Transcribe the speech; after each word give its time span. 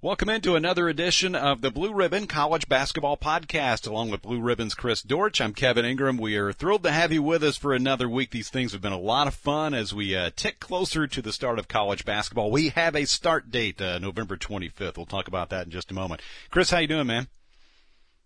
Welcome 0.00 0.28
into 0.28 0.54
another 0.54 0.88
edition 0.88 1.34
of 1.34 1.60
the 1.60 1.72
Blue 1.72 1.92
Ribbon 1.92 2.28
College 2.28 2.68
Basketball 2.68 3.16
Podcast, 3.16 3.84
along 3.84 4.10
with 4.10 4.22
Blue 4.22 4.40
Ribbon's 4.40 4.76
Chris 4.76 5.02
Dortch. 5.02 5.40
I'm 5.40 5.52
Kevin 5.52 5.84
Ingram. 5.84 6.18
We 6.18 6.36
are 6.36 6.52
thrilled 6.52 6.84
to 6.84 6.92
have 6.92 7.10
you 7.10 7.20
with 7.20 7.42
us 7.42 7.56
for 7.56 7.74
another 7.74 8.08
week. 8.08 8.30
These 8.30 8.48
things 8.48 8.70
have 8.70 8.80
been 8.80 8.92
a 8.92 8.96
lot 8.96 9.26
of 9.26 9.34
fun 9.34 9.74
as 9.74 9.92
we 9.92 10.14
uh, 10.14 10.30
tick 10.36 10.60
closer 10.60 11.08
to 11.08 11.20
the 11.20 11.32
start 11.32 11.58
of 11.58 11.66
college 11.66 12.04
basketball. 12.04 12.52
We 12.52 12.68
have 12.68 12.94
a 12.94 13.06
start 13.06 13.50
date, 13.50 13.80
uh, 13.80 13.98
November 13.98 14.36
25th. 14.36 14.96
We'll 14.96 15.04
talk 15.04 15.26
about 15.26 15.50
that 15.50 15.66
in 15.66 15.72
just 15.72 15.90
a 15.90 15.94
moment. 15.94 16.22
Chris, 16.48 16.70
how 16.70 16.78
you 16.78 16.86
doing, 16.86 17.08
man? 17.08 17.26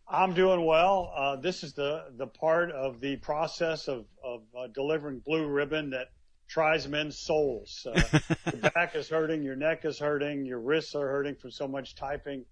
I'm 0.07 0.35
doing 0.35 0.67
well. 0.67 1.11
Uh, 1.17 1.37
this 1.37 1.65
is 1.65 1.73
the 1.73 2.05
the 2.19 2.27
part 2.27 2.71
of 2.71 3.01
the 3.01 3.17
process 3.17 3.89
of 3.89 4.05
of 4.23 4.43
uh, 4.55 4.67
delivering 4.75 5.21
Blue 5.21 5.47
Ribbon 5.47 5.89
that 5.91 6.09
tries 6.53 6.87
men's 6.87 7.19
souls. 7.19 7.87
Uh, 7.87 8.19
your 8.53 8.71
back 8.73 8.95
is 8.95 9.09
hurting, 9.09 9.43
your 9.43 9.57
neck 9.57 9.87
is 9.87 9.99
hurting, 9.99 10.45
your 10.45 10.61
wrists 10.61 10.95
are 10.95 11.09
hurting 11.09 11.35
from 11.35 11.51
so 11.51 11.67
much 11.67 11.95
typing. 11.95 12.45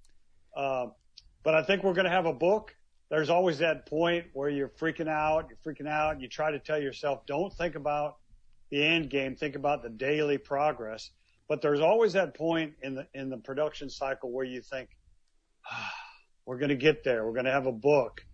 Uh, 0.57 0.87
but 1.43 1.54
I 1.54 1.63
think 1.63 1.85
we're 1.85 1.93
going 1.93 2.07
to 2.07 2.11
have 2.11 2.25
a 2.25 2.32
book. 2.32 2.75
There's 3.11 3.29
always 3.29 3.59
that 3.59 3.86
point 3.86 4.26
where 4.32 4.49
you're 4.49 4.71
freaking 4.71 5.09
out, 5.09 5.49
you're 5.50 5.75
freaking 5.75 5.86
out, 5.89 6.13
and 6.13 6.23
you 6.23 6.29
try 6.29 6.50
to 6.50 6.59
tell 6.59 6.81
yourself, 6.81 7.26
don't 7.26 7.53
think 7.53 7.75
about 7.75 8.17
the 8.71 8.82
end 8.82 9.11
game, 9.11 9.36
think 9.36 9.54
about 9.54 9.82
the 9.82 9.90
daily 9.90 10.39
progress. 10.39 11.11
But 11.46 11.61
there's 11.61 11.81
always 11.81 12.14
that 12.14 12.35
point 12.35 12.75
in 12.82 12.95
the 12.95 13.07
in 13.12 13.29
the 13.29 13.37
production 13.37 13.90
cycle 13.90 14.32
where 14.32 14.46
you 14.46 14.62
think, 14.62 14.89
ah, 15.71 15.93
we're 16.46 16.59
going 16.59 16.71
to 16.71 16.76
get 16.76 17.04
there. 17.04 17.26
We're 17.26 17.32
going 17.32 17.46
to 17.46 17.53
have 17.53 17.67
a 17.67 17.73
book. 17.73 18.25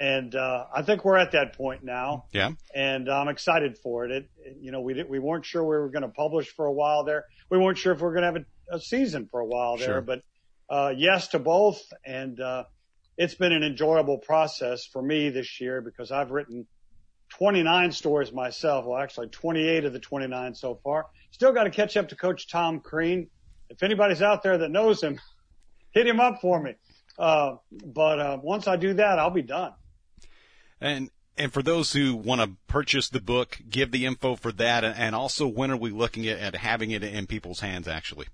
And, 0.00 0.34
uh, 0.34 0.66
I 0.72 0.82
think 0.82 1.04
we're 1.04 1.16
at 1.16 1.32
that 1.32 1.56
point 1.56 1.82
now. 1.82 2.26
Yeah. 2.32 2.52
And 2.74 3.08
I'm 3.08 3.28
excited 3.28 3.78
for 3.78 4.04
it. 4.04 4.12
It, 4.12 4.56
you 4.60 4.70
know, 4.70 4.80
we 4.80 4.94
did, 4.94 5.08
we 5.08 5.18
weren't 5.18 5.44
sure 5.44 5.62
we 5.62 5.76
were 5.76 5.90
going 5.90 6.02
to 6.02 6.08
publish 6.08 6.48
for 6.54 6.66
a 6.66 6.72
while 6.72 7.04
there. 7.04 7.24
We 7.50 7.58
weren't 7.58 7.78
sure 7.78 7.92
if 7.92 7.98
we 7.98 8.04
were 8.04 8.12
going 8.12 8.22
to 8.22 8.40
have 8.40 8.44
a, 8.72 8.76
a, 8.76 8.80
season 8.80 9.28
for 9.30 9.40
a 9.40 9.46
while 9.46 9.76
there, 9.76 9.86
sure. 9.86 10.00
but, 10.00 10.22
uh, 10.70 10.92
yes 10.96 11.28
to 11.28 11.40
both. 11.40 11.80
And, 12.04 12.40
uh, 12.40 12.64
it's 13.16 13.34
been 13.34 13.52
an 13.52 13.64
enjoyable 13.64 14.18
process 14.18 14.86
for 14.86 15.02
me 15.02 15.30
this 15.30 15.60
year 15.60 15.80
because 15.80 16.12
I've 16.12 16.30
written 16.30 16.68
29 17.30 17.90
stories 17.90 18.32
myself. 18.32 18.84
Well, 18.86 18.98
actually 18.98 19.28
28 19.28 19.84
of 19.84 19.92
the 19.92 19.98
29 19.98 20.54
so 20.54 20.78
far. 20.84 21.06
Still 21.32 21.52
got 21.52 21.64
to 21.64 21.70
catch 21.70 21.96
up 21.96 22.08
to 22.10 22.16
coach 22.16 22.48
Tom 22.48 22.78
Crean. 22.78 23.28
If 23.68 23.82
anybody's 23.82 24.22
out 24.22 24.44
there 24.44 24.58
that 24.58 24.70
knows 24.70 25.02
him, 25.02 25.20
hit 25.90 26.06
him 26.06 26.20
up 26.20 26.40
for 26.40 26.62
me. 26.62 26.74
Uh, 27.18 27.56
but, 27.70 28.20
uh, 28.20 28.38
once 28.40 28.68
I 28.68 28.76
do 28.76 28.94
that, 28.94 29.18
I'll 29.18 29.30
be 29.30 29.42
done. 29.42 29.72
And 30.80 31.10
and 31.36 31.52
for 31.52 31.62
those 31.62 31.92
who 31.92 32.16
want 32.16 32.40
to 32.40 32.50
purchase 32.66 33.08
the 33.08 33.20
book, 33.20 33.60
give 33.68 33.92
the 33.92 34.06
info 34.06 34.34
for 34.34 34.50
that, 34.52 34.82
and 34.84 35.14
also 35.14 35.46
when 35.46 35.70
are 35.70 35.76
we 35.76 35.90
looking 35.90 36.26
at, 36.26 36.38
at 36.38 36.56
having 36.56 36.90
it 36.90 37.04
in 37.04 37.26
people's 37.26 37.60
hands? 37.60 37.86
Actually, 37.86 38.26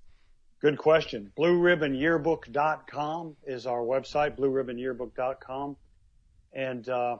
good 0.59 0.77
question. 0.77 1.31
BlueRibbonYearbook.com 1.37 3.35
is 3.45 3.67
our 3.67 3.81
website. 3.81 4.37
BlueRibbonYearbook.com, 4.37 5.77
and 6.53 6.89
uh, 6.89 7.17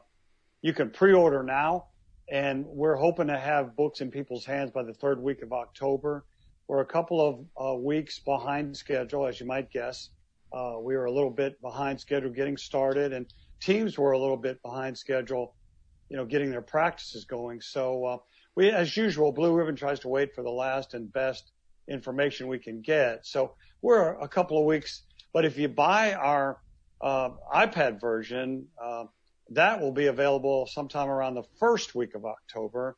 you 0.61 0.73
can 0.73 0.89
pre-order 0.89 1.43
now. 1.43 1.85
And 2.27 2.65
we're 2.65 2.95
hoping 2.95 3.27
to 3.27 3.37
have 3.37 3.75
books 3.75 4.01
in 4.01 4.09
people's 4.09 4.45
hands 4.45 4.71
by 4.71 4.81
the 4.81 4.95
third 4.95 5.21
week 5.21 5.43
of 5.43 5.53
October. 5.53 6.25
We're 6.67 6.81
a 6.81 6.85
couple 6.85 7.21
of 7.21 7.45
uh, 7.55 7.75
weeks 7.77 8.17
behind 8.17 8.75
schedule, 8.75 9.27
as 9.27 9.39
you 9.39 9.45
might 9.45 9.69
guess. 9.69 10.09
Uh, 10.51 10.77
we 10.81 10.95
were 10.95 11.05
a 11.05 11.11
little 11.11 11.29
bit 11.29 11.61
behind 11.61 11.99
schedule 11.99 12.31
getting 12.31 12.57
started, 12.57 13.13
and 13.13 13.27
teams 13.59 13.98
were 13.98 14.11
a 14.11 14.20
little 14.20 14.38
bit 14.38 14.61
behind 14.61 14.98
schedule, 14.98 15.56
you 16.09 16.17
know, 16.17 16.25
getting 16.25 16.52
their 16.52 16.61
practices 16.61 17.25
going. 17.25 17.61
So, 17.61 18.06
uh, 18.06 18.17
we, 18.56 18.70
as 18.70 18.95
usual, 18.95 19.31
Blue 19.31 19.53
Ribbon 19.53 19.75
tries 19.75 20.00
to 20.02 20.08
wait 20.08 20.34
for 20.34 20.42
the 20.42 20.50
last 20.50 20.94
and 20.94 21.11
best 21.11 21.52
information 21.89 22.48
we 22.48 22.58
can 22.58 22.81
get. 22.81 23.26
So 23.26 23.56
we're 23.81 24.14
a 24.14 24.28
couple 24.28 24.58
of 24.58 24.66
weeks, 24.66 25.03
but 25.33 25.45
if 25.45 25.58
you 25.58 25.67
buy 25.67 26.14
our, 26.14 26.61
uh, 27.02 27.31
iPad 27.53 28.00
version, 28.00 28.67
uh, 28.81 29.06
that 29.52 29.81
will 29.81 29.92
be 29.92 30.08
available 30.08 30.67
sometime 30.67 31.09
around 31.09 31.36
the 31.36 31.44
first 31.59 31.94
week 31.94 32.16
of 32.16 32.26
October. 32.26 32.98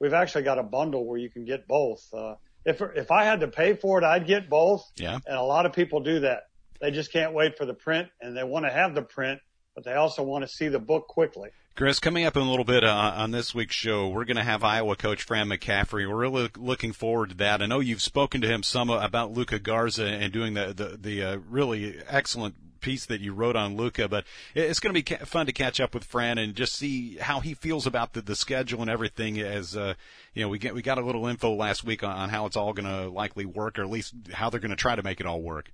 We've 0.00 0.12
actually 0.12 0.42
got 0.42 0.58
a 0.58 0.62
bundle 0.62 1.06
where 1.06 1.18
you 1.18 1.30
can 1.30 1.44
get 1.44 1.66
both. 1.66 2.06
Uh, 2.12 2.34
if, 2.64 2.82
if 2.82 3.10
I 3.10 3.24
had 3.24 3.40
to 3.40 3.48
pay 3.48 3.74
for 3.74 3.98
it, 3.98 4.04
I'd 4.04 4.26
get 4.26 4.50
both. 4.50 4.84
Yeah. 4.96 5.18
And 5.26 5.36
a 5.36 5.42
lot 5.42 5.64
of 5.64 5.72
people 5.72 6.00
do 6.00 6.20
that. 6.20 6.48
They 6.80 6.90
just 6.90 7.12
can't 7.12 7.32
wait 7.32 7.56
for 7.56 7.64
the 7.64 7.72
print 7.72 8.08
and 8.20 8.36
they 8.36 8.44
want 8.44 8.66
to 8.66 8.72
have 8.72 8.94
the 8.94 9.02
print 9.02 9.40
but 9.76 9.84
they 9.84 9.92
also 9.92 10.24
want 10.24 10.42
to 10.42 10.48
see 10.48 10.66
the 10.66 10.80
book 10.80 11.06
quickly. 11.06 11.50
Chris, 11.76 12.00
coming 12.00 12.24
up 12.24 12.34
in 12.34 12.42
a 12.42 12.48
little 12.48 12.64
bit 12.64 12.82
uh, 12.82 13.12
on 13.16 13.30
this 13.30 13.54
week's 13.54 13.76
show, 13.76 14.08
we're 14.08 14.24
going 14.24 14.38
to 14.38 14.42
have 14.42 14.64
Iowa 14.64 14.96
coach 14.96 15.22
Fran 15.22 15.48
McCaffery. 15.48 16.08
We're 16.08 16.16
really 16.16 16.50
looking 16.56 16.92
forward 16.92 17.28
to 17.28 17.36
that. 17.36 17.60
I 17.60 17.66
know 17.66 17.80
you've 17.80 18.00
spoken 18.00 18.40
to 18.40 18.48
him 18.48 18.62
some 18.62 18.88
about 18.88 19.32
Luka 19.32 19.58
Garza 19.58 20.06
and 20.06 20.32
doing 20.32 20.54
the 20.54 20.72
the, 20.72 20.96
the 20.96 21.22
uh, 21.22 21.38
really 21.50 22.00
excellent 22.08 22.54
piece 22.80 23.04
that 23.06 23.20
you 23.20 23.34
wrote 23.34 23.56
on 23.56 23.76
Luka, 23.76 24.08
but 24.08 24.24
it's 24.54 24.80
going 24.80 24.94
to 24.94 25.02
be 25.02 25.24
fun 25.26 25.46
to 25.46 25.52
catch 25.52 25.78
up 25.78 25.92
with 25.92 26.04
Fran 26.04 26.38
and 26.38 26.54
just 26.54 26.74
see 26.74 27.16
how 27.16 27.40
he 27.40 27.52
feels 27.52 27.86
about 27.86 28.14
the, 28.14 28.22
the 28.22 28.36
schedule 28.36 28.80
and 28.80 28.90
everything. 28.90 29.38
As 29.38 29.76
uh, 29.76 29.92
you 30.32 30.42
know, 30.42 30.48
we 30.48 30.58
get 30.58 30.74
we 30.74 30.80
got 30.80 30.96
a 30.96 31.04
little 31.04 31.26
info 31.26 31.54
last 31.54 31.84
week 31.84 32.02
on, 32.02 32.16
on 32.16 32.28
how 32.30 32.46
it's 32.46 32.56
all 32.56 32.72
going 32.72 32.88
to 32.88 33.10
likely 33.10 33.44
work, 33.44 33.78
or 33.78 33.82
at 33.82 33.90
least 33.90 34.14
how 34.32 34.48
they're 34.48 34.60
going 34.60 34.70
to 34.70 34.76
try 34.76 34.96
to 34.96 35.02
make 35.02 35.20
it 35.20 35.26
all 35.26 35.42
work. 35.42 35.70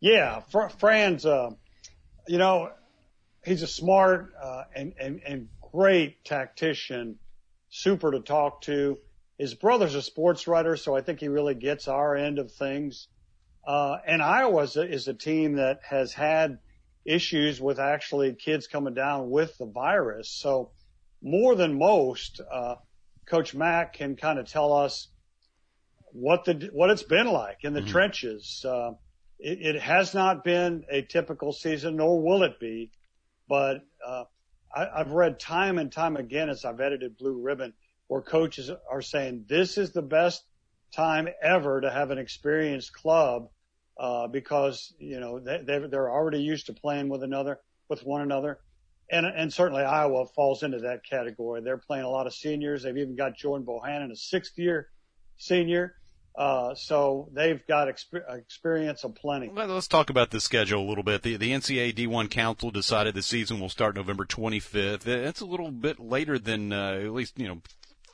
Yeah, 0.00 0.40
Fran's. 0.78 1.26
Uh, 1.26 1.50
you 2.28 2.38
know, 2.38 2.70
he's 3.48 3.62
a 3.62 3.66
smart 3.66 4.32
uh, 4.40 4.64
and, 4.74 4.94
and 5.00 5.20
and 5.26 5.48
great 5.72 6.24
tactician, 6.24 7.18
super 7.70 8.12
to 8.12 8.20
talk 8.20 8.62
to. 8.62 8.98
His 9.38 9.54
brother's 9.54 9.94
a 9.94 10.02
sports 10.02 10.46
writer, 10.48 10.76
so 10.76 10.96
I 10.96 11.00
think 11.00 11.20
he 11.20 11.28
really 11.28 11.54
gets 11.54 11.88
our 11.88 12.16
end 12.16 12.38
of 12.38 12.52
things. 12.52 13.08
Uh, 13.66 13.98
and 14.06 14.22
Iowa 14.22 14.62
is 14.62 14.76
a, 14.76 14.82
is 14.82 15.08
a 15.08 15.14
team 15.14 15.56
that 15.56 15.80
has 15.88 16.12
had 16.12 16.58
issues 17.04 17.60
with 17.60 17.78
actually 17.78 18.34
kids 18.34 18.66
coming 18.66 18.94
down 18.94 19.30
with 19.30 19.56
the 19.58 19.66
virus. 19.66 20.30
So 20.30 20.70
more 21.22 21.54
than 21.54 21.78
most, 21.78 22.40
uh, 22.40 22.76
Coach 23.26 23.54
Mack 23.54 23.94
can 23.94 24.16
kind 24.16 24.38
of 24.38 24.48
tell 24.48 24.72
us 24.72 25.08
what 26.12 26.44
the 26.44 26.70
what 26.72 26.90
it's 26.90 27.02
been 27.02 27.28
like 27.28 27.58
in 27.62 27.74
the 27.74 27.80
mm-hmm. 27.80 27.90
trenches. 27.90 28.64
Uh, 28.66 28.92
it, 29.38 29.76
it, 29.76 29.80
has 29.80 30.14
not 30.14 30.42
been 30.42 30.84
a 30.90 31.02
typical 31.02 31.52
season, 31.52 31.96
nor 31.96 32.20
will 32.20 32.42
it 32.42 32.58
be. 32.58 32.90
But 33.48 33.82
uh, 34.06 34.24
I've 34.74 35.12
read 35.12 35.40
time 35.40 35.78
and 35.78 35.90
time 35.90 36.16
again 36.16 36.50
as 36.50 36.64
I've 36.64 36.80
edited 36.80 37.16
Blue 37.16 37.40
Ribbon 37.40 37.72
where 38.08 38.22
coaches 38.22 38.70
are 38.90 39.02
saying 39.02 39.44
this 39.48 39.78
is 39.78 39.92
the 39.92 40.02
best 40.02 40.42
time 40.94 41.28
ever 41.42 41.80
to 41.80 41.90
have 41.90 42.10
an 42.10 42.18
experienced 42.18 42.92
club 42.92 43.48
uh, 43.98 44.26
because 44.28 44.94
you 44.98 45.20
know 45.20 45.40
they, 45.40 45.62
they're 45.90 46.10
already 46.10 46.40
used 46.40 46.66
to 46.66 46.72
playing 46.72 47.08
with 47.08 47.22
another 47.22 47.60
with 47.88 48.04
one 48.04 48.20
another. 48.20 48.58
And, 49.10 49.24
and 49.24 49.50
certainly 49.52 49.82
Iowa 49.84 50.26
falls 50.26 50.62
into 50.62 50.80
that 50.80 51.00
category. 51.08 51.62
They're 51.62 51.78
playing 51.78 52.04
a 52.04 52.10
lot 52.10 52.26
of 52.26 52.34
seniors. 52.34 52.82
They've 52.82 52.96
even 52.96 53.16
got 53.16 53.36
Jordan 53.38 53.66
Bohannon, 53.66 54.10
a 54.10 54.16
sixth 54.16 54.58
year 54.58 54.88
senior. 55.38 55.94
Uh, 56.38 56.72
so 56.76 57.28
they've 57.32 57.66
got 57.66 57.88
exp- 57.88 58.22
experience 58.32 59.02
of 59.02 59.12
plenty. 59.16 59.48
Well, 59.48 59.66
let's 59.66 59.88
talk 59.88 60.08
about 60.08 60.30
the 60.30 60.40
schedule 60.40 60.80
a 60.80 60.88
little 60.88 61.02
bit. 61.02 61.22
The, 61.22 61.36
the 61.36 61.50
NCAA 61.50 61.96
D1 61.96 62.30
Council 62.30 62.70
decided 62.70 63.14
the 63.14 63.22
season 63.22 63.58
will 63.58 63.68
start 63.68 63.96
November 63.96 64.24
25th. 64.24 65.04
It's 65.04 65.40
a 65.40 65.46
little 65.46 65.72
bit 65.72 65.98
later 65.98 66.38
than, 66.38 66.72
uh, 66.72 66.92
at 66.92 67.12
least, 67.12 67.40
you 67.40 67.48
know, 67.48 67.60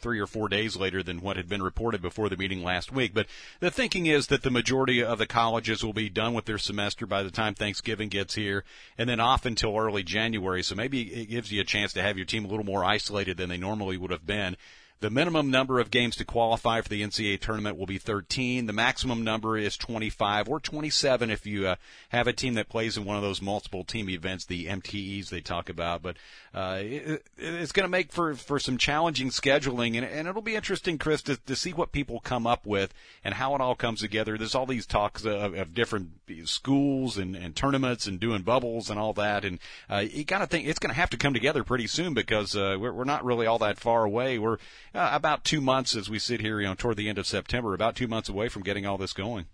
three 0.00 0.18
or 0.18 0.26
four 0.26 0.48
days 0.48 0.74
later 0.74 1.02
than 1.02 1.20
what 1.20 1.36
had 1.36 1.50
been 1.50 1.62
reported 1.62 2.00
before 2.00 2.30
the 2.30 2.36
meeting 2.38 2.62
last 2.62 2.90
week. 2.90 3.12
But 3.12 3.26
the 3.60 3.70
thinking 3.70 4.06
is 4.06 4.28
that 4.28 4.42
the 4.42 4.50
majority 4.50 5.04
of 5.04 5.18
the 5.18 5.26
colleges 5.26 5.84
will 5.84 5.92
be 5.92 6.08
done 6.08 6.32
with 6.32 6.46
their 6.46 6.56
semester 6.56 7.06
by 7.06 7.22
the 7.22 7.30
time 7.30 7.52
Thanksgiving 7.52 8.08
gets 8.08 8.36
here 8.36 8.64
and 8.96 9.06
then 9.06 9.20
off 9.20 9.44
until 9.44 9.76
early 9.76 10.02
January. 10.02 10.62
So 10.62 10.74
maybe 10.74 11.02
it 11.02 11.26
gives 11.26 11.52
you 11.52 11.60
a 11.60 11.64
chance 11.64 11.92
to 11.92 12.02
have 12.02 12.16
your 12.16 12.26
team 12.26 12.46
a 12.46 12.48
little 12.48 12.64
more 12.64 12.84
isolated 12.84 13.36
than 13.36 13.50
they 13.50 13.58
normally 13.58 13.98
would 13.98 14.10
have 14.10 14.26
been. 14.26 14.56
The 15.00 15.10
minimum 15.10 15.50
number 15.50 15.80
of 15.80 15.90
games 15.90 16.16
to 16.16 16.24
qualify 16.24 16.80
for 16.80 16.88
the 16.88 17.02
NCAA 17.02 17.38
tournament 17.40 17.76
will 17.76 17.84
be 17.84 17.98
13. 17.98 18.64
The 18.64 18.72
maximum 18.72 19.22
number 19.22 19.58
is 19.58 19.76
25 19.76 20.48
or 20.48 20.60
27 20.60 21.30
if 21.30 21.44
you 21.46 21.66
uh, 21.66 21.76
have 22.08 22.26
a 22.26 22.32
team 22.32 22.54
that 22.54 22.70
plays 22.70 22.96
in 22.96 23.04
one 23.04 23.16
of 23.16 23.22
those 23.22 23.42
multiple 23.42 23.84
team 23.84 24.08
events, 24.08 24.46
the 24.46 24.66
MTEs 24.66 25.28
they 25.28 25.42
talk 25.42 25.68
about. 25.68 26.00
But 26.00 26.16
uh, 26.54 26.78
it, 26.80 27.26
it's 27.36 27.72
going 27.72 27.84
to 27.84 27.90
make 27.90 28.12
for 28.12 28.34
for 28.34 28.58
some 28.58 28.78
challenging 28.78 29.28
scheduling, 29.28 29.96
and, 29.96 30.06
and 30.06 30.26
it'll 30.26 30.40
be 30.40 30.54
interesting, 30.54 30.96
Chris, 30.96 31.20
to, 31.22 31.36
to 31.36 31.56
see 31.56 31.72
what 31.72 31.92
people 31.92 32.20
come 32.20 32.46
up 32.46 32.64
with 32.64 32.94
and 33.24 33.34
how 33.34 33.54
it 33.54 33.60
all 33.60 33.74
comes 33.74 34.00
together. 34.00 34.38
There's 34.38 34.54
all 34.54 34.64
these 34.64 34.86
talks 34.86 35.24
of, 35.26 35.54
of 35.54 35.74
different 35.74 36.10
schools 36.44 37.18
and, 37.18 37.36
and 37.36 37.54
tournaments 37.54 38.06
and 38.06 38.18
doing 38.18 38.42
bubbles 38.42 38.88
and 38.88 38.98
all 38.98 39.12
that, 39.14 39.44
and 39.44 39.58
uh, 39.90 40.04
you 40.08 40.24
got 40.24 40.38
to 40.38 40.46
think 40.46 40.66
it's 40.66 40.78
going 40.78 40.94
to 40.94 41.00
have 41.00 41.10
to 41.10 41.18
come 41.18 41.34
together 41.34 41.64
pretty 41.64 41.88
soon 41.88 42.14
because 42.14 42.56
uh, 42.56 42.76
we're, 42.78 42.92
we're 42.92 43.04
not 43.04 43.24
really 43.24 43.46
all 43.46 43.58
that 43.58 43.78
far 43.78 44.04
away. 44.04 44.38
We're 44.38 44.58
uh, 44.94 45.10
about 45.12 45.44
two 45.44 45.60
months 45.60 45.96
as 45.96 46.08
we 46.08 46.18
sit 46.18 46.40
here, 46.40 46.60
you 46.60 46.66
know, 46.66 46.74
toward 46.74 46.96
the 46.96 47.08
end 47.08 47.18
of 47.18 47.26
September, 47.26 47.74
about 47.74 47.96
two 47.96 48.08
months 48.08 48.28
away 48.28 48.48
from 48.48 48.62
getting 48.62 48.86
all 48.86 48.98
this 48.98 49.12
going. 49.12 49.46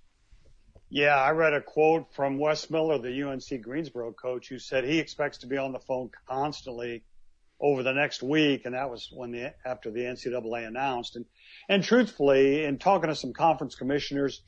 Yeah, 0.89 1.17
I 1.17 1.31
read 1.31 1.55
a 1.55 1.61
quote 1.61 2.13
from 2.15 2.39
Wes 2.39 2.69
Miller, 2.69 2.99
the 2.99 3.23
UNC 3.23 3.63
Greensboro 3.63 4.13
coach, 4.13 4.49
who 4.49 4.59
said 4.59 4.85
he 4.85 4.99
expects 4.99 5.39
to 5.39 5.47
be 5.47 5.57
on 5.57 5.73
the 5.73 5.79
phone 5.79 6.11
constantly 6.29 7.05
over 7.61 7.83
the 7.83 7.93
next 7.93 8.23
week, 8.23 8.65
and 8.65 8.75
that 8.75 8.91
was 8.91 9.09
when 9.13 9.31
the 9.31 9.55
after 9.65 9.91
the 9.91 10.01
NCAA 10.01 10.67
announced. 10.67 11.17
And 11.17 11.27
and 11.69 11.85
truthfully, 11.85 12.65
in 12.65 12.79
talking 12.79 13.09
to 13.09 13.15
some 13.15 13.33
conference 13.33 13.77
commissioners, 13.77 14.43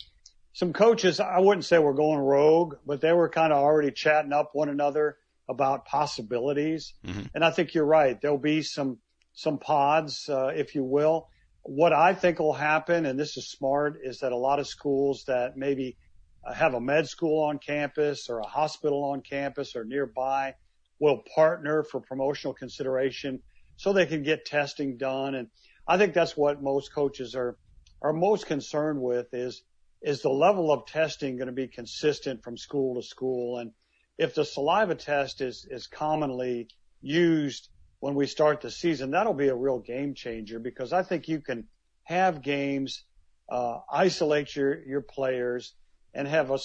some 0.52 0.72
coaches, 0.72 1.20
I 1.20 1.38
wouldn't 1.38 1.64
say 1.64 1.78
were 1.78 1.94
going 1.94 2.18
rogue, 2.18 2.76
but 2.86 3.00
they 3.00 3.12
were 3.12 3.28
kind 3.28 3.52
of 3.52 3.58
already 3.58 3.90
chatting 3.90 4.32
up 4.32 4.50
one 4.52 4.68
another 4.68 5.16
about 5.48 5.86
possibilities. 5.86 6.94
Mm-hmm. 7.06 7.22
And 7.34 7.44
I 7.44 7.50
think 7.50 7.74
you're 7.74 7.84
right. 7.84 8.20
There'll 8.20 8.38
be 8.38 8.62
some, 8.62 8.98
some 9.32 9.58
pods, 9.58 10.28
uh, 10.28 10.52
if 10.54 10.74
you 10.74 10.84
will. 10.84 11.28
What 11.62 11.92
I 11.92 12.14
think 12.14 12.38
will 12.38 12.52
happen, 12.52 13.06
and 13.06 13.18
this 13.18 13.36
is 13.36 13.50
smart, 13.50 14.00
is 14.02 14.18
that 14.20 14.32
a 14.32 14.36
lot 14.36 14.58
of 14.58 14.66
schools 14.66 15.24
that 15.26 15.56
maybe 15.56 15.96
uh, 16.44 16.52
have 16.52 16.74
a 16.74 16.80
med 16.80 17.08
school 17.08 17.44
on 17.44 17.58
campus 17.58 18.28
or 18.28 18.40
a 18.40 18.46
hospital 18.46 19.04
on 19.04 19.22
campus 19.22 19.76
or 19.76 19.84
nearby 19.84 20.54
will 20.98 21.22
partner 21.34 21.82
for 21.82 22.00
promotional 22.00 22.54
consideration 22.54 23.40
so 23.76 23.92
they 23.92 24.06
can 24.06 24.22
get 24.22 24.44
testing 24.44 24.96
done. 24.96 25.34
And 25.34 25.48
I 25.86 25.98
think 25.98 26.14
that's 26.14 26.36
what 26.36 26.62
most 26.62 26.92
coaches 26.92 27.34
are, 27.34 27.56
are 28.02 28.12
most 28.12 28.46
concerned 28.46 29.00
with 29.00 29.32
is, 29.32 29.62
is 30.02 30.22
the 30.22 30.30
level 30.30 30.72
of 30.72 30.86
testing 30.86 31.36
going 31.36 31.46
to 31.46 31.52
be 31.52 31.68
consistent 31.68 32.42
from 32.42 32.56
school 32.56 33.00
to 33.00 33.06
school? 33.06 33.58
And 33.58 33.72
if 34.18 34.34
the 34.34 34.44
saliva 34.44 34.94
test 34.94 35.40
is, 35.40 35.66
is 35.70 35.86
commonly 35.86 36.68
used 37.00 37.68
when 38.02 38.16
we 38.16 38.26
start 38.26 38.60
the 38.60 38.70
season, 38.70 39.12
that'll 39.12 39.32
be 39.32 39.46
a 39.46 39.54
real 39.54 39.78
game 39.78 40.12
changer 40.12 40.58
because 40.58 40.92
I 40.92 41.04
think 41.04 41.28
you 41.28 41.40
can 41.40 41.68
have 42.02 42.42
games, 42.42 43.04
uh, 43.48 43.78
isolate 43.88 44.56
your, 44.56 44.82
your 44.82 45.02
players 45.02 45.72
and 46.12 46.26
have 46.26 46.50
a, 46.50 46.58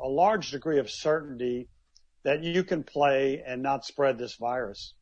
a 0.00 0.08
large 0.08 0.52
degree 0.52 0.78
of 0.78 0.88
certainty 0.88 1.68
that 2.22 2.44
you 2.44 2.62
can 2.62 2.84
play 2.84 3.42
and 3.44 3.60
not 3.60 3.84
spread 3.84 4.18
this 4.18 4.36
virus. 4.36 4.94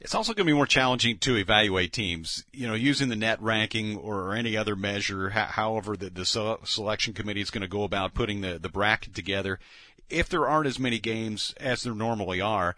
It's 0.00 0.16
also 0.16 0.32
going 0.32 0.44
to 0.44 0.52
be 0.52 0.56
more 0.56 0.66
challenging 0.66 1.18
to 1.18 1.36
evaluate 1.36 1.92
teams, 1.92 2.44
you 2.52 2.66
know, 2.66 2.74
using 2.74 3.10
the 3.10 3.16
net 3.16 3.40
ranking 3.40 3.96
or 3.96 4.34
any 4.34 4.56
other 4.56 4.74
measure, 4.74 5.30
however 5.30 5.96
the, 5.96 6.10
the 6.10 6.58
selection 6.64 7.14
committee 7.14 7.42
is 7.42 7.50
going 7.50 7.62
to 7.62 7.68
go 7.68 7.84
about 7.84 8.12
putting 8.12 8.40
the, 8.40 8.58
the 8.58 8.68
bracket 8.68 9.14
together. 9.14 9.60
If 10.08 10.28
there 10.28 10.48
aren't 10.48 10.66
as 10.66 10.80
many 10.80 10.98
games 10.98 11.54
as 11.60 11.84
there 11.84 11.94
normally 11.94 12.40
are, 12.40 12.74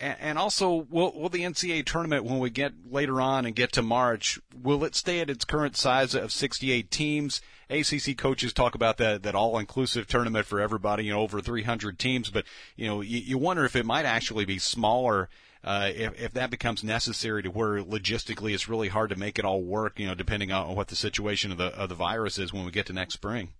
and 0.00 0.38
also, 0.38 0.86
will, 0.90 1.12
will 1.18 1.28
the 1.28 1.42
NCAA 1.42 1.84
tournament, 1.84 2.24
when 2.24 2.38
we 2.38 2.50
get 2.50 2.72
later 2.88 3.20
on 3.20 3.46
and 3.46 3.54
get 3.56 3.72
to 3.72 3.82
March, 3.82 4.38
will 4.54 4.84
it 4.84 4.94
stay 4.94 5.20
at 5.20 5.30
its 5.30 5.44
current 5.44 5.76
size 5.76 6.14
of 6.14 6.32
68 6.32 6.90
teams? 6.90 7.40
ACC 7.70 8.16
coaches 8.16 8.52
talk 8.52 8.74
about 8.74 8.96
that, 8.98 9.22
that 9.24 9.34
all-inclusive 9.34 10.06
tournament 10.06 10.46
for 10.46 10.60
everybody, 10.60 11.04
you 11.04 11.12
know, 11.12 11.20
over 11.20 11.40
300 11.40 11.98
teams, 11.98 12.30
but, 12.30 12.44
you 12.76 12.86
know, 12.86 13.00
you, 13.00 13.18
you 13.18 13.38
wonder 13.38 13.64
if 13.64 13.76
it 13.76 13.84
might 13.84 14.06
actually 14.06 14.44
be 14.44 14.58
smaller 14.58 15.28
uh, 15.64 15.90
if, 15.94 16.20
if 16.20 16.32
that 16.34 16.50
becomes 16.50 16.84
necessary 16.84 17.42
to 17.42 17.50
where 17.50 17.82
logistically 17.82 18.54
it's 18.54 18.68
really 18.68 18.88
hard 18.88 19.10
to 19.10 19.16
make 19.16 19.38
it 19.38 19.44
all 19.44 19.62
work, 19.62 19.98
you 19.98 20.06
know, 20.06 20.14
depending 20.14 20.52
on 20.52 20.74
what 20.76 20.88
the 20.88 20.96
situation 20.96 21.50
of 21.50 21.58
the 21.58 21.66
of 21.66 21.88
the 21.88 21.94
virus 21.94 22.38
is 22.38 22.52
when 22.52 22.64
we 22.64 22.70
get 22.70 22.86
to 22.86 22.92
next 22.92 23.14
spring. 23.14 23.52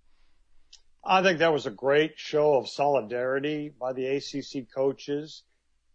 I 1.03 1.21
think 1.21 1.39
that 1.39 1.53
was 1.53 1.65
a 1.65 1.71
great 1.71 2.13
show 2.15 2.55
of 2.55 2.69
solidarity 2.69 3.71
by 3.79 3.93
the 3.93 4.05
ACC 4.07 4.67
coaches, 4.73 5.43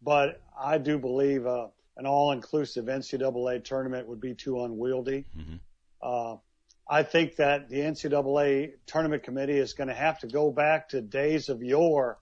but 0.04 0.42
I 0.58 0.78
do 0.78 0.98
believe 0.98 1.46
uh, 1.46 1.68
an 1.96 2.06
all-inclusive 2.06 2.84
NCAA 2.86 3.64
tournament 3.64 4.08
would 4.08 4.20
be 4.20 4.34
too 4.34 4.64
unwieldy. 4.64 5.24
Mm-hmm. 5.36 5.56
Uh, 6.02 6.36
I 6.88 7.02
think 7.02 7.36
that 7.36 7.68
the 7.68 7.78
NCAA 7.78 8.72
tournament 8.86 9.22
committee 9.22 9.56
is 9.58 9.72
going 9.72 9.88
to 9.88 9.94
have 9.94 10.18
to 10.20 10.26
go 10.26 10.50
back 10.50 10.90
to 10.90 11.00
days 11.00 11.48
of 11.48 11.62
yore 11.62 12.18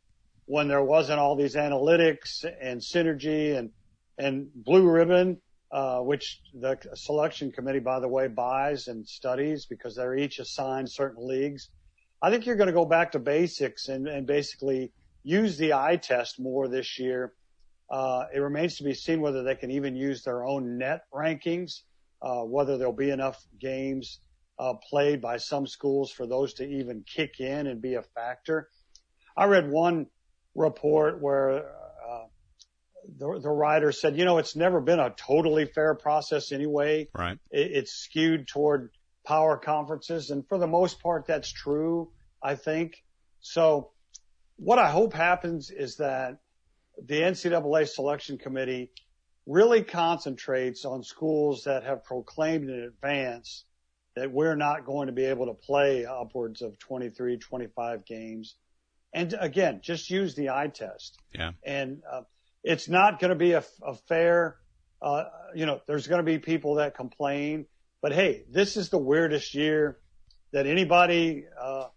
when 0.47 0.69
there 0.69 0.83
wasn't 0.83 1.19
all 1.19 1.35
these 1.37 1.57
analytics 1.57 2.45
and 2.61 2.81
synergy 2.81 3.57
and 3.57 3.71
and 4.19 4.49
blue 4.55 4.89
ribbon, 4.89 5.41
uh, 5.73 5.99
which 6.01 6.41
the 6.55 6.79
selection 6.95 7.51
committee, 7.51 7.81
by 7.81 7.99
the 7.99 8.07
way, 8.07 8.29
buys 8.29 8.89
and 8.89 9.09
studies 9.09 9.67
because 9.67 9.97
they're 9.97 10.15
each 10.15 10.39
assigned 10.39 10.91
certain 10.91 11.27
leagues. 11.27 11.71
I 12.21 12.31
think 12.31 12.47
you're 12.47 12.57
going 12.57 12.69
to 12.69 12.75
go 12.75 12.85
back 12.85 13.13
to 13.13 13.19
basics 13.19 13.89
and, 13.89 14.07
and 14.07 14.27
basically 14.27 14.93
use 15.25 15.57
the 15.57 15.73
eye 15.73 15.97
test 15.97 16.39
more 16.39 16.69
this 16.69 16.99
year. 16.99 17.33
Uh, 17.93 18.25
it 18.35 18.39
remains 18.39 18.79
to 18.79 18.85
be 18.85 18.95
seen 18.95 19.21
whether 19.21 19.43
they 19.43 19.55
can 19.55 19.71
even 19.71 19.95
use 19.95 20.25
their 20.25 20.47
own 20.47 20.79
net 20.79 21.03
rankings, 21.13 21.83
uh, 22.23 22.41
whether 22.41 22.79
there'll 22.79 22.93
be 22.95 23.11
enough 23.11 23.47
games 23.61 24.19
uh, 24.59 24.73
played 24.89 25.21
by 25.21 25.37
some 25.37 25.67
schools 25.67 26.11
for 26.11 26.27
those 26.27 26.55
to 26.55 26.67
even 26.67 27.05
kick 27.07 27.39
in 27.39 27.67
and 27.67 27.83
be 27.83 27.95
a 27.95 28.03
factor. 28.03 28.71
I 29.37 29.45
read 29.45 29.71
one 29.71 30.07
report 30.55 31.21
where 31.21 31.67
uh, 31.67 32.25
the, 33.19 33.41
the 33.43 33.51
writer 33.51 33.93
said, 33.93 34.17
you 34.17 34.25
know, 34.25 34.39
it's 34.39 34.57
never 34.57 34.81
been 34.81 35.01
a 35.01 35.11
totally 35.11 35.67
fair 35.67 35.95
process 35.95 36.51
anyway. 36.51 37.09
Right. 37.15 37.39
It, 37.51 37.73
it's 37.73 37.93
skewed 37.93 38.49
toward 38.49 38.91
power 39.27 39.59
conferences, 39.59 40.31
and 40.31 40.49
for 40.49 40.57
the 40.57 40.67
most 40.67 41.03
part, 41.03 41.27
that's 41.27 41.53
true. 41.53 42.11
I 42.43 42.55
think 42.55 43.03
so. 43.41 43.91
What 44.57 44.79
I 44.79 44.91
hope 44.91 45.13
happens 45.13 45.71
is 45.71 45.97
that 45.97 46.39
the 47.07 47.21
NCAA 47.21 47.89
selection 47.89 48.39
committee 48.39 48.91
really 49.47 49.83
concentrates 49.83 50.85
on 50.85 51.03
schools 51.03 51.65
that 51.65 51.85
have 51.85 52.05
proclaimed 52.05 52.69
in 52.69 52.81
advance 52.81 53.65
that 54.15 54.31
we're 54.31 54.57
not 54.57 54.85
going 54.85 55.07
to 55.07 55.13
be 55.13 55.25
able 55.25 55.47
to 55.47 55.55
play 55.55 56.05
upwards 56.05 56.63
of 56.63 56.79
23, 56.79 57.39
25 57.39 58.05
games. 58.05 58.57
And 59.13 59.35
again, 59.39 59.81
just 59.83 60.11
use 60.11 60.35
the 60.35 60.51
eye 60.51 60.69
test. 60.69 61.19
Yeah. 61.35 61.53
And, 61.65 62.03
uh, 62.11 62.23
it's 62.63 62.89
not 62.89 63.19
going 63.19 63.31
to 63.31 63.37
be 63.37 63.53
a, 63.53 63.65
a 63.83 63.95
fair, 63.95 64.57
uh, 65.01 65.25
you 65.55 65.67
know, 65.67 65.81
there's 65.87 66.07
going 66.07 66.21
to 66.21 66.31
be 66.31 66.39
people 66.39 66.77
that 66.77 66.95
complain, 66.95 67.67
but 68.01 68.13
hey, 68.13 68.45
this 68.49 68.77
is 68.77 68.91
the 68.91 68.99
weirdest 68.99 69.55
year 69.55 69.99
that 70.53 70.67
anybody, 70.67 71.47
uh, 71.61 71.89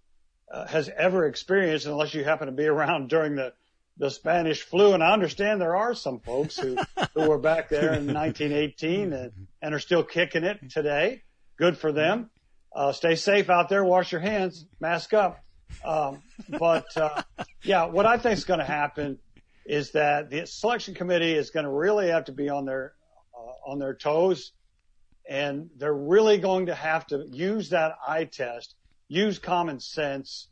uh, 0.51 0.68
has 0.68 0.90
ever 0.90 1.28
experienced 1.28 1.86
unless 1.86 2.13
you 2.13 2.24
happen 2.24 2.48
to 2.48 2.54
be 2.54 2.66
around 2.68 3.10
during 3.10 3.36
the, 3.36 3.54
the 3.98 4.10
Spanish 4.10 4.62
flu. 4.62 4.94
And 4.94 5.04
I 5.04 5.14
understand 5.14 5.62
there 5.62 5.76
are 5.76 5.94
some 5.94 6.20
folks 6.20 6.58
who, 6.58 6.78
who 7.14 7.30
were 7.30 7.38
back 7.38 7.70
there 7.70 7.94
in 7.94 8.08
1918 8.14 9.14
and, 9.14 9.32
and 9.62 9.74
are 9.74 9.80
still 9.80 10.04
kicking 10.04 10.44
it 10.44 10.70
today. 10.70 11.22
Good 11.58 11.78
for 11.78 11.92
them. 11.92 12.30
Uh, 12.76 12.92
stay 12.92 13.16
safe 13.16 13.50
out 13.50 13.70
there. 13.70 13.84
Wash 13.86 14.12
your 14.12 14.22
hands. 14.22 14.66
Mask 14.80 15.14
up. 15.14 15.40
Um, 15.84 16.22
but 16.50 16.86
uh, 16.98 17.24
yeah, 17.64 17.86
what 17.86 18.06
I 18.06 18.18
think 18.18 18.38
is 18.38 18.46
going 18.46 18.60
to 18.60 18.66
happen 18.66 19.20
is 19.66 19.92
that 19.92 20.30
the 20.30 20.46
selection 20.46 20.94
committee 20.94 21.34
is 21.34 21.50
going 21.50 21.66
to 21.66 21.72
really 21.72 22.10
have 22.10 22.26
to 22.26 22.32
be 22.32 22.50
on 22.50 22.66
their 22.66 22.94
uh, 23.36 23.72
on 23.72 23.80
their 23.80 23.96
toes, 23.96 24.52
and 25.28 25.70
they're 25.78 25.94
really 25.94 26.38
going 26.38 26.68
to 26.68 26.76
have 26.76 27.08
to 27.08 27.26
use 27.32 27.70
that 27.70 27.94
eye 28.08 28.26
test, 28.26 28.76
use 29.08 29.40
common 29.40 29.80
sense, 29.80 30.50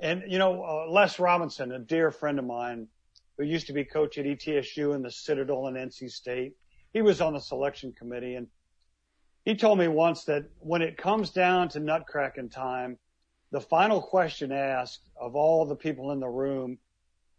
and 0.00 0.22
you 0.28 0.38
know, 0.38 0.62
uh, 0.62 0.90
Les 0.90 1.18
Robinson, 1.18 1.72
a 1.72 1.78
dear 1.78 2.10
friend 2.10 2.38
of 2.38 2.44
mine, 2.44 2.88
who 3.36 3.44
used 3.44 3.66
to 3.68 3.72
be 3.72 3.84
coach 3.84 4.18
at 4.18 4.24
ETSU 4.24 4.94
and 4.94 5.04
the 5.04 5.10
Citadel 5.10 5.66
and 5.66 5.76
NC 5.76 6.10
State, 6.10 6.54
he 6.92 7.02
was 7.02 7.20
on 7.20 7.34
the 7.34 7.40
selection 7.40 7.92
committee, 7.92 8.34
and 8.34 8.48
he 9.44 9.54
told 9.54 9.78
me 9.78 9.88
once 9.88 10.24
that 10.24 10.44
when 10.58 10.82
it 10.82 10.96
comes 10.96 11.30
down 11.30 11.68
to 11.70 11.80
nutcracking 11.80 12.50
time, 12.50 12.98
the 13.50 13.60
final 13.60 14.02
question 14.02 14.52
asked 14.52 15.08
of 15.20 15.34
all 15.34 15.64
the 15.66 15.76
people 15.76 16.12
in 16.12 16.20
the 16.20 16.28
room, 16.28 16.78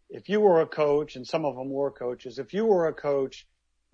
if 0.10 0.28
you 0.28 0.40
were 0.40 0.62
a 0.62 0.66
coach, 0.66 1.16
and 1.16 1.26
some 1.26 1.46
of 1.46 1.56
them 1.56 1.70
were 1.70 1.92
coaches, 1.92 2.40
if 2.40 2.54
you 2.54 2.66
were 2.66 2.88
a 2.88 2.94
coach, 2.94 3.46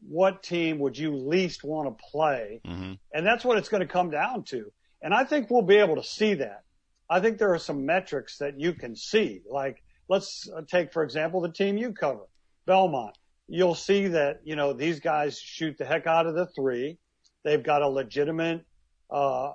what 0.08 0.44
team 0.44 0.80
would 0.80 0.98
you 0.98 1.16
least 1.16 1.64
want 1.64 1.90
to 1.90 2.06
play? 2.12 2.62
Mm-hmm. 2.66 2.94
And 3.14 3.26
that's 3.26 3.44
what 3.44 3.58
it's 3.58 3.70
going 3.70 3.82
to 3.82 3.88
come 3.88 4.12
down 4.12 4.44
to. 4.46 4.72
And 5.02 5.14
I 5.14 5.24
think 5.24 5.50
we'll 5.50 5.62
be 5.62 5.78
able 5.78 5.96
to 5.96 6.04
see 6.04 6.36
that. 6.36 6.64
I 7.10 7.20
think 7.20 7.38
there 7.38 7.54
are 7.54 7.60
some 7.60 7.86
metrics 7.86 8.38
that 8.40 8.60
you 8.60 8.74
can 8.74 8.96
see. 8.96 9.42
Like, 9.50 9.84
let's 10.10 10.50
take, 10.68 10.92
for 10.92 11.04
example, 11.04 11.42
the 11.42 11.52
team 11.52 11.78
you 11.78 11.94
cover, 11.94 12.28
Belmont. 12.66 13.18
You'll 13.48 13.76
see 13.76 14.08
that, 14.08 14.42
you 14.44 14.56
know, 14.56 14.74
these 14.74 15.00
guys 15.00 15.40
shoot 15.40 15.78
the 15.78 15.86
heck 15.86 16.08
out 16.08 16.26
of 16.26 16.34
the 16.34 16.48
three. 16.48 16.98
They've 17.44 17.62
got 17.62 17.84
a 17.84 17.88
legitimate 17.88 18.66
uh, 19.12 19.52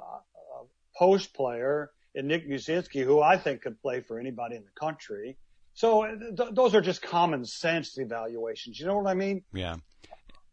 post 0.96 1.34
player 1.34 1.90
in 2.14 2.28
Nick 2.28 2.48
Muszynski, 2.48 3.02
who 3.02 3.20
I 3.20 3.36
think 3.36 3.62
could 3.62 3.80
play 3.82 4.00
for 4.00 4.20
anybody 4.20 4.56
in 4.56 4.62
the 4.62 4.80
country. 4.80 5.36
So 5.74 6.06
th- 6.36 6.50
those 6.52 6.74
are 6.74 6.80
just 6.80 7.02
common 7.02 7.44
sense 7.44 7.98
evaluations. 7.98 8.78
You 8.78 8.86
know 8.86 8.96
what 8.96 9.08
I 9.08 9.14
mean? 9.14 9.42
Yeah. 9.52 9.74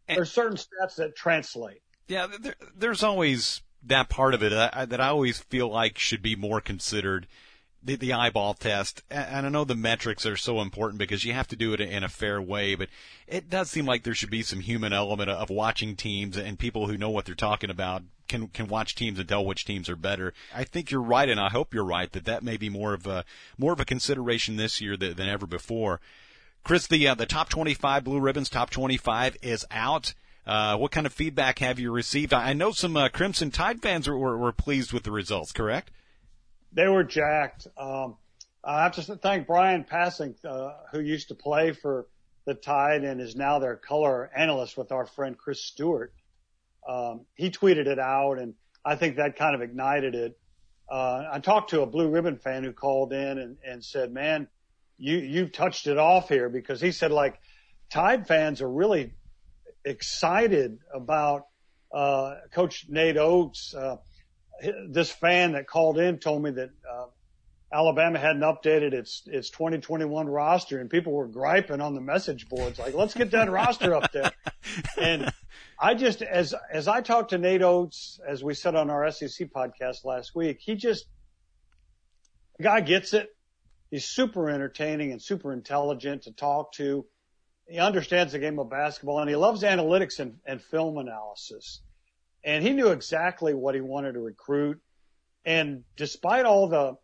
And, 0.08 0.18
There's 0.18 0.32
certain 0.32 0.58
stats 0.58 0.96
that 0.98 1.16
translate. 1.16 1.82
Yeah, 2.08 2.28
there, 2.40 2.56
there's 2.76 3.04
always 3.04 3.62
that 3.88 4.10
part 4.10 4.34
of 4.34 4.44
it 4.44 4.50
that 4.50 4.76
I, 4.76 4.86
that 4.86 5.02
I 5.02 5.08
always 5.08 5.40
feel 5.40 5.70
like 5.70 5.98
should 5.98 6.22
be 6.22 6.36
more 6.36 6.62
considered 6.62 7.28
the, 7.84 7.96
the 7.96 8.14
eyeball 8.14 8.54
test, 8.54 9.04
and 9.10 9.46
I 9.46 9.50
know 9.50 9.64
the 9.64 9.76
metrics 9.76 10.26
are 10.26 10.36
so 10.36 10.62
important 10.62 11.00
because 11.00 11.24
you 11.24 11.34
have 11.34 11.48
to 11.50 11.56
do 11.56 11.74
it 11.74 11.80
in 11.80 12.04
a 12.04 12.10
fair 12.10 12.42
way, 12.42 12.76
but 12.76 12.90
it 13.28 13.50
does 13.50 13.70
seem 13.70 13.86
like 13.86 14.04
there 14.04 14.14
should 14.14 14.30
be 14.30 14.44
some 14.44 14.60
human 14.60 14.94
element 14.94 15.30
of 15.30 15.50
watching 15.50 15.96
teams 15.96 16.38
and 16.38 16.60
people 16.60 16.88
who 16.88 16.98
know 16.98 17.10
what 17.10 17.26
they're 17.26 17.36
talking 17.36 17.70
about 17.70 18.04
can 18.28 18.48
can 18.50 18.68
watch 18.68 18.96
teams 18.96 19.20
and 19.20 19.30
tell 19.30 19.46
which 19.46 19.64
teams 19.64 19.90
are 19.90 19.96
better. 19.96 20.34
I 20.54 20.66
think 20.66 20.92
you're 20.92 21.02
right, 21.02 21.30
and 21.30 21.40
I 21.40 21.50
hope 21.50 21.74
you're 21.74 21.86
right 21.86 22.12
that 22.12 22.26
that 22.26 22.44
may 22.44 22.58
be 22.58 22.70
more 22.70 22.94
of 22.94 23.08
a 23.08 23.24
more 23.58 23.74
of 23.74 23.80
a 23.80 23.86
consideration 23.86 24.58
this 24.58 24.82
year 24.82 24.98
than, 24.98 25.14
than 25.14 25.30
ever 25.30 25.48
before. 25.48 26.02
Chris, 26.64 26.88
the 26.88 27.08
uh, 27.08 27.16
the 27.16 27.26
top 27.26 27.48
25 27.48 28.04
Blue 28.04 28.20
Ribbons 28.20 28.50
top 28.50 28.70
25 28.70 29.38
is 29.42 29.66
out. 29.72 30.14
Uh, 30.48 30.78
what 30.78 30.92
kind 30.92 31.06
of 31.06 31.14
feedback 31.14 31.60
have 31.60 31.78
you 31.78 31.92
received? 31.92 32.34
I 32.34 32.54
know 32.54 32.72
some 32.72 32.96
uh, 32.96 33.10
Crimson 33.10 33.52
Tide 33.52 33.82
fans 33.82 34.08
were, 34.08 34.18
were, 34.18 34.38
were 34.38 34.54
pleased 34.54 34.94
with 34.94 35.04
the 35.04 35.12
results. 35.12 35.52
Correct? 35.52 35.92
they 36.72 36.88
were 36.88 37.04
jacked. 37.04 37.68
Um, 37.78 38.18
I 38.64 38.84
have 38.84 38.94
to 38.94 39.16
thank 39.16 39.48
Bryan 39.48 39.84
Passink, 39.84 40.36
uh, 40.46 40.74
who 40.92 41.00
used 41.00 41.30
to 41.30 41.36
play 41.36 41.72
for 41.72 42.08
the 42.46 42.54
Tide 42.54 43.04
and 43.04 43.20
is 43.22 43.36
now 43.36 43.60
their 43.60 43.76
color 43.76 44.30
analyst 44.36 44.78
with 44.78 44.92
our 44.92 45.06
friend 45.06 45.38
Chris 45.38 45.64
Stewart. 45.64 46.14
Um, 46.88 47.26
he 47.36 47.50
tweeted 47.50 47.88
it 47.88 48.00
out 48.00 48.40
and 48.40 48.54
I 48.86 48.96
think 48.96 49.18
that 49.18 49.36
kind 49.36 49.56
of 49.56 49.62
ignited 49.62 50.16
it. 50.16 50.40
Uh, 50.90 51.26
I 51.32 51.40
talked 51.40 51.72
to 51.72 51.82
a 51.82 51.86
blue 51.86 52.10
ribbon 52.10 52.38
fan 52.38 52.64
who 52.64 52.72
called 52.72 53.12
in 53.12 53.38
and, 53.38 53.58
and 53.66 53.84
said, 53.84 54.14
man, 54.14 54.48
you, 54.98 55.18
you 55.18 55.48
touched 55.48 55.88
it 55.88 55.98
off 55.98 56.30
here 56.30 56.48
because 56.48 56.80
he 56.80 56.92
said 56.92 57.12
like 57.12 57.40
Tide 57.90 58.28
fans 58.28 58.62
are 58.62 58.70
really 58.70 59.14
excited 59.88 60.80
about, 60.94 61.48
uh, 61.94 62.36
coach 62.52 62.86
Nate 62.90 63.18
Oats. 63.18 63.74
Uh, 63.74 63.98
this 64.90 65.12
fan 65.12 65.54
that 65.54 65.68
called 65.68 65.98
in 65.98 66.20
told 66.20 66.44
me 66.44 66.52
that, 66.52 66.70
uh, 66.90 67.06
Alabama 67.72 68.18
hadn't 68.18 68.44
updated 68.44 68.94
its 68.94 69.24
its 69.26 69.50
2021 69.50 70.28
roster, 70.28 70.80
and 70.80 70.90
people 70.90 71.12
were 71.12 71.28
griping 71.28 71.82
on 71.82 71.96
the 71.96 72.02
message 72.02 72.48
boards 72.48 72.80
like, 72.80 72.94
"Let's 72.94 73.14
get 73.14 73.32
that 73.32 73.50
roster 73.52 73.94
up 73.94 74.12
there." 74.12 74.32
And 74.98 75.32
I 75.80 75.94
just, 75.94 76.22
as 76.22 76.54
as 76.72 76.88
I 76.88 77.02
talked 77.02 77.32
to 77.32 77.38
Nate 77.38 77.62
Oats, 77.62 78.20
as 78.26 78.44
we 78.44 78.54
said 78.54 78.76
on 78.76 78.90
our 78.90 79.10
SEC 79.12 79.50
podcast 79.52 80.06
last 80.06 80.34
week, 80.36 80.60
he 80.62 80.76
just 80.76 81.06
the 82.58 82.64
guy 82.64 82.82
gets 82.82 83.14
it. 83.14 83.30
He's 83.92 84.06
super 84.06 84.50
entertaining 84.50 85.12
and 85.12 85.22
super 85.22 85.54
intelligent 85.54 86.24
to 86.24 86.32
talk 86.32 86.74
to. 86.74 87.06
He 87.68 87.80
understands 87.80 88.34
the 88.34 88.40
game 88.40 88.60
of 88.60 88.70
basketball, 88.70 89.20
and 89.20 89.30
he 89.30 89.36
loves 89.36 89.64
analytics 89.64 90.20
and, 90.20 90.40
and 90.46 90.62
film 90.62 90.98
analysis. 90.98 91.82
And 92.44 92.64
he 92.64 92.72
knew 92.72 92.90
exactly 92.90 93.54
what 93.54 93.76
he 93.76 93.82
wanted 93.82 94.14
to 94.14 94.20
recruit. 94.20 94.80
And 95.46 95.84
despite 95.96 96.46
all 96.46 96.68
the 96.68 96.98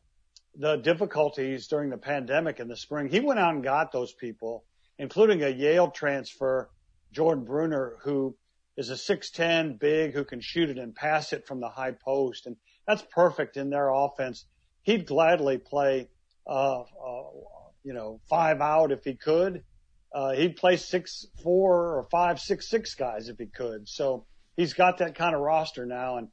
the 0.55 0.75
difficulties 0.75 1.67
during 1.67 1.89
the 1.89 1.97
pandemic 1.97 2.59
in 2.59 2.67
the 2.67 2.77
spring, 2.77 3.09
he 3.09 3.19
went 3.19 3.39
out 3.39 3.55
and 3.55 3.63
got 3.63 3.91
those 3.91 4.13
people, 4.13 4.63
including 4.99 5.41
a 5.41 5.49
Yale 5.49 5.89
transfer, 5.89 6.69
Jordan 7.11 7.43
Bruner, 7.43 7.97
who 8.03 8.35
is 8.77 8.89
a 8.89 8.93
6'10 8.93 9.79
big 9.79 10.13
who 10.13 10.23
can 10.23 10.41
shoot 10.41 10.69
it 10.69 10.77
and 10.77 10.93
pass 10.93 11.33
it 11.33 11.47
from 11.47 11.59
the 11.59 11.69
high 11.69 11.91
post. 11.91 12.45
And 12.45 12.55
that's 12.87 13.03
perfect 13.11 13.57
in 13.57 13.69
their 13.69 13.89
offense. 13.89 14.45
He'd 14.83 15.07
gladly 15.07 15.57
play, 15.57 16.09
uh, 16.45 16.81
uh, 16.81 16.85
you 17.83 17.93
know, 17.93 18.19
five 18.29 18.61
out 18.61 18.91
if 18.91 19.03
he 19.03 19.15
could. 19.15 19.63
Uh, 20.13 20.33
he'd 20.33 20.55
play 20.55 20.77
six, 20.77 21.25
four 21.41 21.97
or 21.97 22.07
five, 22.11 22.39
six, 22.39 22.69
six 22.69 22.93
guys 22.93 23.29
if 23.29 23.37
he 23.37 23.47
could. 23.47 23.89
So 23.89 24.25
he's 24.55 24.73
got 24.73 24.99
that 24.99 25.15
kind 25.15 25.33
of 25.33 25.41
roster 25.41 25.85
now. 25.85 26.17
And 26.17 26.27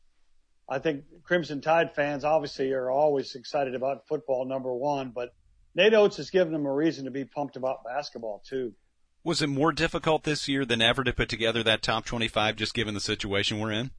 I 0.69 0.79
think 0.79 1.05
Crimson 1.25 1.61
Tide 1.61 1.95
fans 1.95 2.25
obviously 2.25 2.73
are 2.73 2.91
always 2.91 3.35
excited 3.35 3.75
about 3.75 4.07
football, 4.07 4.45
number 4.45 4.73
one, 4.73 5.13
but 5.15 5.31
Nate 5.75 5.95
Oats 5.95 6.19
has 6.19 6.31
given 6.31 6.53
them 6.53 6.67
a 6.67 6.73
reason 6.73 7.07
to 7.07 7.11
be 7.11 7.25
pumped 7.25 7.57
about 7.57 7.85
basketball 7.85 8.43
too. 8.47 8.75
Was 9.23 9.43
it 9.43 9.49
more 9.49 9.73
difficult 9.73 10.25
this 10.25 10.49
year 10.49 10.65
than 10.65 10.81
ever 10.81 11.05
to 11.05 11.13
put 11.13 11.29
together 11.29 11.63
that 11.63 11.83
top 11.83 12.05
25 12.05 12.57
just 12.57 12.75
given 12.75 12.95
the 12.95 13.01
situation 13.01 13.61
we're 13.61 13.73
in? 13.73 13.91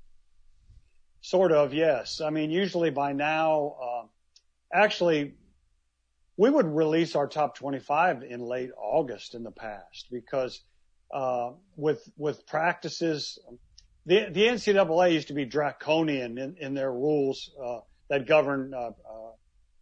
Sort 1.21 1.51
of, 1.51 1.73
yes. 1.73 2.21
I 2.21 2.31
mean, 2.31 2.49
usually 2.49 2.89
by 2.89 3.13
now, 3.13 3.75
uh, 3.81 4.05
actually, 4.73 5.35
we 6.41 6.49
would 6.49 6.65
release 6.65 7.15
our 7.15 7.27
top 7.27 7.55
25 7.55 8.23
in 8.23 8.39
late 8.39 8.71
August 8.75 9.35
in 9.35 9.43
the 9.43 9.51
past 9.51 10.07
because, 10.11 10.59
uh, 11.13 11.51
with, 11.75 12.01
with 12.17 12.47
practices, 12.47 13.37
the, 14.07 14.25
the 14.31 14.47
NCAA 14.47 15.13
used 15.13 15.27
to 15.27 15.35
be 15.35 15.45
draconian 15.45 16.39
in, 16.39 16.55
in 16.59 16.73
their 16.73 16.91
rules, 16.91 17.51
uh, 17.63 17.81
that 18.09 18.25
govern, 18.25 18.73
uh, 18.73 18.87
uh, 18.87 19.33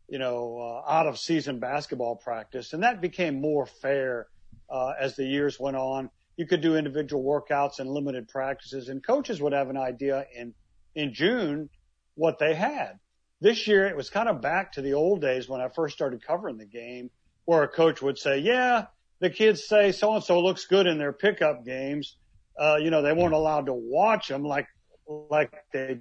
you 0.09 0.19
know, 0.19 0.83
uh, 0.85 0.91
out 0.91 1.07
of 1.07 1.17
season 1.17 1.59
basketball 1.59 2.17
practice. 2.17 2.73
And 2.73 2.83
that 2.83 2.99
became 2.99 3.39
more 3.39 3.65
fair, 3.65 4.27
uh, 4.69 4.91
as 4.99 5.15
the 5.15 5.23
years 5.23 5.57
went 5.61 5.77
on. 5.77 6.09
You 6.35 6.45
could 6.45 6.59
do 6.59 6.75
individual 6.75 7.23
workouts 7.23 7.79
and 7.79 7.89
limited 7.89 8.27
practices 8.27 8.89
and 8.89 9.01
coaches 9.01 9.41
would 9.41 9.53
have 9.53 9.69
an 9.69 9.77
idea 9.77 10.25
in, 10.35 10.53
in 10.93 11.13
June 11.13 11.69
what 12.15 12.37
they 12.37 12.53
had. 12.53 12.99
This 13.41 13.67
year 13.67 13.87
it 13.87 13.95
was 13.95 14.09
kind 14.09 14.29
of 14.29 14.41
back 14.41 14.73
to 14.73 14.81
the 14.81 14.93
old 14.93 15.21
days 15.21 15.47
when 15.47 15.61
I 15.61 15.69
first 15.69 15.95
started 15.95 16.25
covering 16.25 16.57
the 16.57 16.65
game 16.65 17.09
where 17.45 17.63
a 17.63 17.67
coach 17.67 18.01
would 18.01 18.17
say, 18.17 18.39
yeah, 18.39 18.85
the 19.19 19.29
kids 19.29 19.67
say 19.67 19.91
so 19.91 20.15
and 20.15 20.23
so 20.23 20.39
looks 20.41 20.65
good 20.65 20.87
in 20.87 20.97
their 20.97 21.13
pickup 21.13 21.65
games 21.65 22.17
uh, 22.59 22.75
you 22.75 22.89
know, 22.89 23.01
they 23.01 23.13
weren't 23.13 23.33
allowed 23.33 23.67
to 23.67 23.73
watch 23.73 24.27
them 24.27 24.43
like, 24.43 24.67
like 25.07 25.51
they 25.71 25.99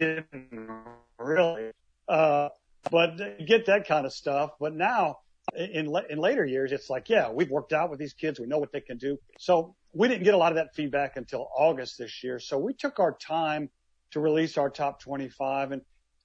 didn't 0.00 0.70
really. 1.18 1.70
Uh, 2.08 2.48
but 2.90 3.46
get 3.46 3.66
that 3.66 3.86
kind 3.86 4.06
of 4.06 4.12
stuff. 4.12 4.52
But 4.58 4.74
now 4.74 5.18
in, 5.54 5.94
in 6.08 6.18
later 6.18 6.44
years, 6.44 6.72
it's 6.72 6.88
like, 6.88 7.10
yeah, 7.10 7.30
we've 7.30 7.50
worked 7.50 7.74
out 7.74 7.90
with 7.90 7.98
these 7.98 8.14
kids. 8.14 8.40
We 8.40 8.46
know 8.46 8.58
what 8.58 8.72
they 8.72 8.80
can 8.80 8.96
do. 8.96 9.18
So 9.38 9.74
we 9.92 10.08
didn't 10.08 10.24
get 10.24 10.32
a 10.32 10.38
lot 10.38 10.52
of 10.52 10.56
that 10.56 10.74
feedback 10.74 11.16
until 11.16 11.48
August 11.54 11.98
this 11.98 12.24
year. 12.24 12.38
So 12.38 12.58
we 12.58 12.72
took 12.72 12.98
our 12.98 13.12
time 13.12 13.68
to 14.12 14.20
release 14.20 14.56
our 14.56 14.70
top 14.70 15.00
25. 15.00 15.72
And, 15.72 15.82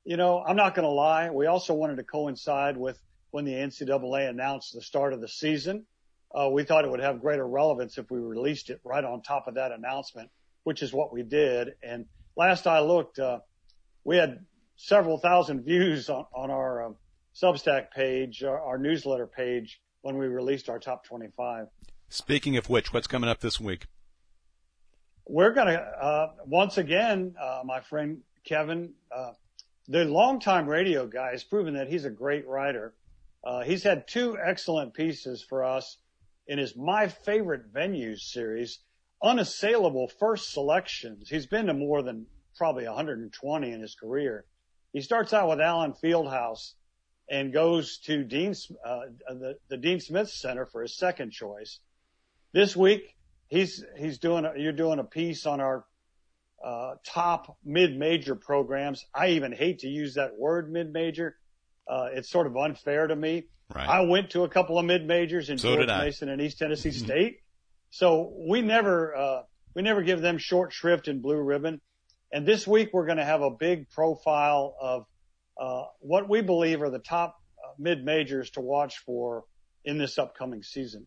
you 0.10 0.18
know, 0.18 0.44
I'm 0.46 0.56
not 0.56 0.74
going 0.74 0.88
to 0.88 0.92
lie. 0.92 1.30
We 1.30 1.46
also 1.46 1.74
wanted 1.74 1.98
to 1.98 2.04
coincide 2.04 2.78
with 2.78 3.00
when 3.32 3.46
the 3.46 3.54
NCAA 3.54 4.28
announced 4.28 4.74
the 4.74 4.82
start 4.82 5.14
of 5.14 5.22
the 5.22 5.28
season 5.28 5.86
uh, 6.34 6.50
we 6.52 6.64
thought 6.64 6.86
it 6.86 6.92
would 6.92 7.00
have 7.00 7.22
greater 7.22 7.48
relevance 7.48 7.98
if 7.98 8.10
we 8.12 8.20
released 8.20 8.70
it 8.70 8.80
right 8.84 9.04
on 9.04 9.22
top 9.22 9.48
of 9.48 9.56
that 9.56 9.72
announcement, 9.72 10.30
which 10.64 10.84
is 10.84 10.94
what 10.94 11.12
we 11.12 11.24
did. 11.24 11.70
And 11.82 12.06
last 12.36 12.68
I 12.68 12.82
looked, 12.82 13.20
uh, 13.20 13.40
we 14.04 14.18
had 14.18 14.46
several 14.76 15.18
thousand 15.18 15.62
views 15.66 16.10
on, 16.10 16.26
on 16.34 16.52
our 16.52 16.86
um, 16.86 16.96
Substack 17.36 17.92
page, 17.92 18.44
our, 18.44 18.60
our 18.60 18.78
newsletter 18.78 19.28
page, 19.28 19.82
when 20.02 20.18
we 20.18 20.28
released 20.28 20.70
our 20.70 20.80
top 20.80 21.06
25. 21.06 21.68
Speaking 22.10 22.58
of 22.58 22.70
which, 22.70 22.94
what's 22.94 23.08
coming 23.08 23.30
up 23.30 23.40
this 23.40 23.60
week? 23.60 23.88
We're 25.28 25.54
going 25.54 25.68
to, 25.68 25.80
uh, 25.80 26.32
once 26.46 26.78
again, 26.78 27.36
uh, 27.40 27.62
my 27.64 27.82
friend 27.82 28.22
Kevin, 28.46 28.94
uh, 29.16 29.34
the 29.90 30.06
longtime 30.06 30.68
radio 30.68 31.08
guy 31.08 31.32
has 31.32 31.44
proven 31.44 31.74
that 31.74 31.90
he's 31.90 32.06
a 32.06 32.12
great 32.12 32.48
writer. 32.48 32.94
Uh, 33.44 33.64
he's 33.64 33.84
had 33.84 34.08
two 34.08 34.38
excellent 34.38 34.94
pieces 34.94 35.44
for 35.44 35.64
us 35.64 35.98
in 36.48 36.60
his 36.60 36.76
My 36.78 37.08
Favorite 37.08 37.74
Venues 37.74 38.20
series, 38.20 38.80
unassailable 39.24 40.08
first 40.20 40.52
selections. 40.52 41.28
He's 41.28 41.48
been 41.48 41.66
to 41.66 41.74
more 41.74 42.04
than 42.04 42.28
probably 42.56 42.86
120 42.86 43.72
in 43.72 43.82
his 43.82 43.96
career. 43.96 44.46
He 44.94 45.02
starts 45.02 45.34
out 45.34 45.50
with 45.50 45.60
Allen 45.60 45.94
Fieldhouse 45.94 46.74
and 47.28 47.52
goes 47.52 47.98
to 48.06 48.24
Dean, 48.24 48.54
uh, 48.86 49.00
the, 49.28 49.58
the 49.70 49.78
Dean 49.78 50.00
Smith 50.00 50.30
Center 50.30 50.68
for 50.68 50.84
his 50.84 50.96
second 50.96 51.32
choice. 51.32 51.80
This 52.54 52.76
week, 52.76 53.16
he's, 53.48 53.84
he's 53.98 54.20
doing, 54.20 54.46
a, 54.46 54.54
you're 54.56 54.72
doing 54.72 55.00
a 55.00 55.04
piece 55.04 55.48
on 55.48 55.60
our, 55.60 55.86
uh, 56.64 56.96
top 57.06 57.58
mid-major 57.64 58.36
programs. 58.36 59.06
I 59.14 59.30
even 59.30 59.52
hate 59.52 59.80
to 59.80 59.88
use 59.88 60.16
that 60.16 60.38
word 60.38 60.72
mid-major. 60.72 61.36
Uh, 61.88 62.10
it's 62.14 62.30
sort 62.30 62.48
of 62.48 62.56
unfair 62.58 63.08
to 63.08 63.16
me. 63.16 63.48
Right. 63.74 63.88
I 63.88 64.02
went 64.02 64.32
to 64.32 64.44
a 64.44 64.50
couple 64.50 64.80
of 64.80 64.86
mid 64.86 65.06
majors 65.06 65.50
in 65.50 65.58
so 65.58 65.76
George 65.76 65.88
Mason 65.88 66.30
and 66.30 66.42
East 66.42 66.58
Tennessee 66.58 66.90
mm-hmm. 66.90 67.06
State. 67.06 67.38
So 67.92 68.34
we 68.48 68.62
never, 68.62 69.16
uh, 69.16 69.42
we 69.76 69.82
never 69.82 70.02
give 70.02 70.22
them 70.22 70.38
short 70.38 70.74
shrift 70.74 71.08
and 71.08 71.22
blue 71.22 71.40
ribbon. 71.40 71.82
And 72.32 72.46
this 72.46 72.68
week 72.68 72.90
we're 72.94 73.06
going 73.06 73.18
to 73.18 73.26
have 73.26 73.42
a 73.42 73.52
big 73.52 73.90
profile 73.90 74.76
of, 74.80 75.06
uh, 75.60 75.86
what 76.00 76.30
we 76.30 76.42
believe 76.42 76.82
are 76.82 76.90
the 76.90 77.00
top 77.00 77.36
uh, 77.58 77.74
mid 77.78 78.04
majors 78.04 78.50
to 78.52 78.62
watch 78.62 79.00
for 79.06 79.44
in 79.84 79.98
this 79.98 80.18
upcoming 80.18 80.64
season. 80.64 81.06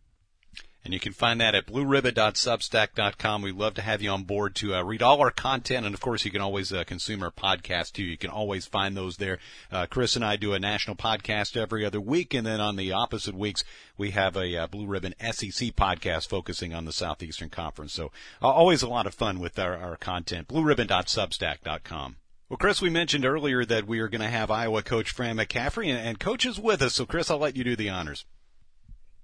And 0.85 0.93
you 0.93 0.99
can 0.99 1.13
find 1.13 1.41
that 1.41 1.55
at 1.55 1.67
blueribbon.substack.com. 1.67 3.43
We'd 3.43 3.55
love 3.55 3.75
to 3.75 3.83
have 3.83 4.03
you 4.03 4.11
on 4.11 4.25
board 4.25 4.57
to 4.57 4.75
uh, 4.75 4.83
read 4.83 5.01
all 5.01 5.21
our 5.21 5.31
content. 5.31 5.87
And 5.87 5.95
of 5.95 6.01
course, 6.01 6.25
you 6.25 6.33
can 6.33 6.41
always 6.41 6.73
uh, 6.73 6.83
consume 6.83 7.23
our 7.23 7.31
podcast 7.31 7.93
too. 7.93 8.03
You 8.03 8.19
can 8.19 8.31
always 8.31 8.67
find 8.67 8.97
those 8.97 9.17
there. 9.19 9.39
Uh, 9.71 9.87
Chris 9.87 10.17
and 10.17 10.25
I 10.25 10.35
do 10.35 10.55
a 10.55 10.59
national 10.59 10.97
podcast 10.97 11.57
every 11.57 11.85
other 11.85 12.01
week. 12.01 12.35
And 12.35 12.45
then 12.45 12.61
on 12.61 12.75
the 12.75 12.91
opposite 12.91 13.37
weeks, 13.37 13.63
we 13.97 14.11
have 14.11 14.37
a 14.37 14.57
uh, 14.57 14.67
Blue 14.67 14.87
Ribbon 14.87 15.15
SEC 15.21 15.77
podcast 15.77 16.29
focusing 16.29 16.75
on 16.75 16.85
the 16.85 16.93
Southeastern 16.93 17.49
Conference. 17.49 17.93
So 17.93 18.11
uh, 18.43 18.49
always 18.49 18.83
a 18.83 18.89
lot 18.89 19.07
of 19.07 19.15
fun 19.15 19.39
with 19.39 19.61
our, 19.61 19.77
our 19.77 19.97
content. 19.97 20.49
blueribbon.substack.com. 20.49 22.17
Well, 22.49 22.57
Chris, 22.59 22.83
we 22.83 22.91
mentioned 22.91 23.25
earlier 23.25 23.65
that 23.65 23.87
we 23.87 24.01
are 24.01 24.09
going 24.09 24.21
to 24.21 24.29
have 24.29 24.51
Iowa 24.51 24.83
coach 24.83 25.11
Fran 25.11 25.37
McCaffery, 25.37 25.87
and, 25.87 26.07
and 26.07 26.21
coach 26.21 26.45
is 26.45 26.59
with 26.59 26.83
us. 26.83 26.95
So, 26.95 27.07
Chris, 27.07 27.31
I'll 27.31 27.39
let 27.39 27.57
you 27.57 27.65
do 27.65 27.77
the 27.77 27.89
honors. 27.89 28.27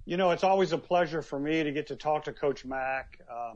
You 0.09 0.17
know, 0.17 0.31
it's 0.31 0.43
always 0.43 0.73
a 0.73 0.79
pleasure 0.79 1.21
for 1.21 1.39
me 1.39 1.63
to 1.63 1.71
get 1.71 1.89
to 1.89 1.95
talk 1.95 2.25
to 2.25 2.33
Coach 2.33 2.65
Mack. 2.65 3.21
Uh, 3.31 3.53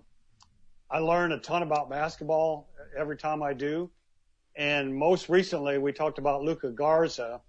I 0.90 0.98
learn 0.98 1.32
a 1.32 1.38
ton 1.38 1.62
about 1.62 1.88
basketball 1.88 2.68
every 2.94 3.16
time 3.16 3.42
I 3.42 3.54
do. 3.54 3.90
And 4.54 4.94
most 4.94 5.30
recently, 5.30 5.78
we 5.78 5.94
talked 5.94 6.18
about 6.18 6.42
Luka 6.42 6.68
Garza 6.68 7.40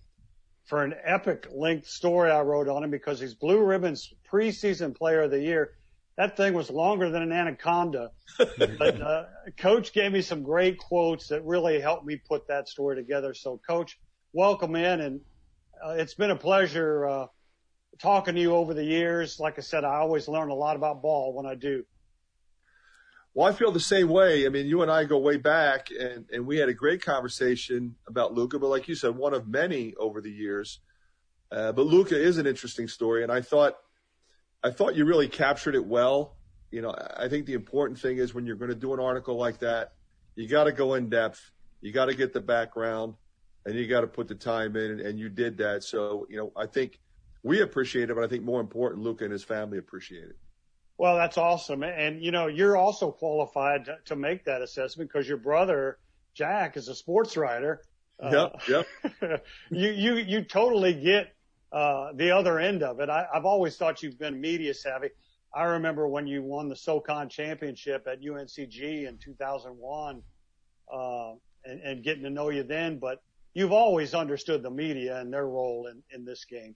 for 0.64 0.86
an 0.86 0.96
epic 1.04 1.50
length 1.54 1.90
story 1.90 2.32
I 2.32 2.44
wrote 2.44 2.70
on 2.70 2.82
him 2.82 2.92
because 2.92 3.20
he's 3.20 3.34
Blue 3.34 3.62
Ribbon's 3.62 4.14
preseason 4.32 4.96
player 4.96 5.24
of 5.24 5.32
the 5.32 5.42
year. 5.42 5.72
That 6.16 6.38
thing 6.38 6.54
was 6.54 6.70
longer 6.70 7.10
than 7.10 7.24
an 7.24 7.34
anaconda. 7.34 8.12
but 8.38 9.02
uh, 9.02 9.26
Coach 9.58 9.92
gave 9.92 10.14
me 10.14 10.22
some 10.22 10.44
great 10.44 10.78
quotes 10.78 11.28
that 11.28 11.44
really 11.44 11.82
helped 11.82 12.06
me 12.06 12.16
put 12.16 12.48
that 12.48 12.70
story 12.70 12.96
together. 12.96 13.34
So, 13.34 13.60
Coach, 13.68 14.00
welcome 14.32 14.78
in, 14.78 15.02
and 15.02 15.20
uh, 15.86 15.90
it's 15.90 16.14
been 16.14 16.32
a 16.32 16.38
pleasure 16.38 17.06
uh, 17.06 17.28
talking 18.04 18.36
to 18.36 18.42
you 18.42 18.54
over 18.54 18.74
the 18.74 18.84
years. 18.84 19.40
Like 19.40 19.58
I 19.58 19.62
said, 19.62 19.86
I 19.86 19.96
always 19.96 20.28
learn 20.28 20.50
a 20.50 20.54
lot 20.54 20.76
about 20.76 21.02
ball 21.02 21.34
when 21.34 21.46
I 21.46 21.56
do. 21.56 21.86
Well, 23.34 23.48
I 23.48 23.54
feel 23.54 23.72
the 23.72 23.80
same 23.80 24.10
way. 24.10 24.46
I 24.46 24.50
mean, 24.50 24.68
you 24.68 24.82
and 24.82 24.92
I 24.92 25.06
go 25.06 25.18
way 25.18 25.38
back, 25.38 25.88
and, 25.90 26.26
and 26.32 26.46
we 26.46 26.58
had 26.58 26.68
a 26.68 26.74
great 26.74 27.02
conversation 27.02 27.96
about 28.06 28.34
Luka, 28.34 28.60
but 28.60 28.68
like 28.68 28.90
you 28.90 28.96
said, 28.96 29.16
one 29.16 29.34
of 29.34 29.48
many 29.48 29.96
over 29.96 30.20
the 30.20 30.30
years. 30.30 30.82
Uh, 31.50 31.72
but 31.72 31.86
Luka 31.86 32.22
is 32.22 32.38
an 32.38 32.46
interesting 32.46 32.90
story, 32.90 33.24
and 33.24 33.32
I 33.32 33.40
thought, 33.40 33.78
I 34.62 34.72
thought 34.72 34.96
you 34.96 35.06
really 35.06 35.30
captured 35.30 35.74
it 35.74 35.86
well. 35.86 36.36
You 36.72 36.82
know, 36.82 36.94
I 37.16 37.30
think 37.30 37.46
the 37.46 37.54
important 37.54 38.00
thing 38.00 38.18
is 38.18 38.34
when 38.34 38.46
you're 38.46 38.58
going 38.58 38.70
to 38.70 38.76
do 38.76 38.94
an 38.94 39.00
article 39.00 39.38
like 39.38 39.60
that, 39.60 39.94
you 40.36 40.48
got 40.48 40.66
to 40.66 40.74
go 40.74 40.96
in 40.96 41.10
depth, 41.10 41.40
you 41.80 41.94
got 41.94 42.08
to 42.08 42.16
get 42.16 42.34
the 42.34 42.42
background, 42.42 43.14
and 43.66 43.76
you 43.76 43.88
got 43.88 44.02
to 44.02 44.08
put 44.08 44.28
the 44.28 44.36
time 44.36 44.76
in, 44.76 44.92
and, 44.92 45.00
and 45.00 45.18
you 45.18 45.30
did 45.30 45.58
that. 45.60 45.84
So, 45.84 46.28
you 46.30 46.36
know, 46.36 46.52
I 46.58 46.66
think 46.66 47.00
we 47.44 47.62
appreciate 47.62 48.10
it, 48.10 48.16
but 48.16 48.24
I 48.24 48.28
think 48.28 48.44
more 48.44 48.62
important, 48.62 49.04
Luka 49.04 49.26
and 49.26 49.34
his 49.34 49.44
family 49.44 49.78
appreciate 49.78 50.24
it. 50.24 50.38
Well, 50.98 51.18
that's 51.18 51.38
awesome. 51.38 51.84
And, 51.84 52.24
you 52.24 52.32
know, 52.32 52.48
you're 52.48 52.78
also 52.78 53.12
qualified 53.12 53.86
to, 53.86 53.98
to 54.06 54.16
make 54.16 54.46
that 54.46 54.62
assessment 54.62 55.12
because 55.12 55.28
your 55.28 55.38
brother, 55.38 55.98
Jack, 56.34 56.78
is 56.78 56.88
a 56.88 56.96
sports 56.96 57.36
writer. 57.36 57.82
Yep, 58.22 58.34
uh, 58.34 58.84
yep. 59.22 59.46
you, 59.72 59.90
you, 59.90 60.16
you 60.16 60.44
totally 60.44 60.94
get, 60.94 61.34
uh, 61.72 62.14
the 62.14 62.32
other 62.32 62.60
end 62.60 62.84
of 62.84 63.00
it. 63.00 63.10
I, 63.10 63.26
I've 63.34 63.46
always 63.46 63.76
thought 63.76 64.04
you've 64.04 64.20
been 64.20 64.40
media 64.40 64.74
savvy. 64.74 65.10
I 65.54 65.64
remember 65.64 66.08
when 66.08 66.28
you 66.28 66.44
won 66.44 66.70
the 66.70 66.76
SoCon 66.76 67.30
championship 67.30 68.08
at 68.08 68.22
UNCG 68.22 69.08
in 69.08 69.18
2001, 69.18 70.22
uh, 70.94 71.32
and, 71.66 71.82
and 71.82 72.04
getting 72.04 72.24
to 72.24 72.30
know 72.30 72.50
you 72.50 72.64
then, 72.64 73.00
but 73.00 73.22
you've 73.54 73.72
always 73.72 74.14
understood 74.14 74.64
the 74.64 74.70
media 74.70 75.20
and 75.20 75.34
their 75.34 75.48
role 75.48 75.88
in, 75.88 76.04
in 76.12 76.26
this 76.26 76.46
game. 76.46 76.76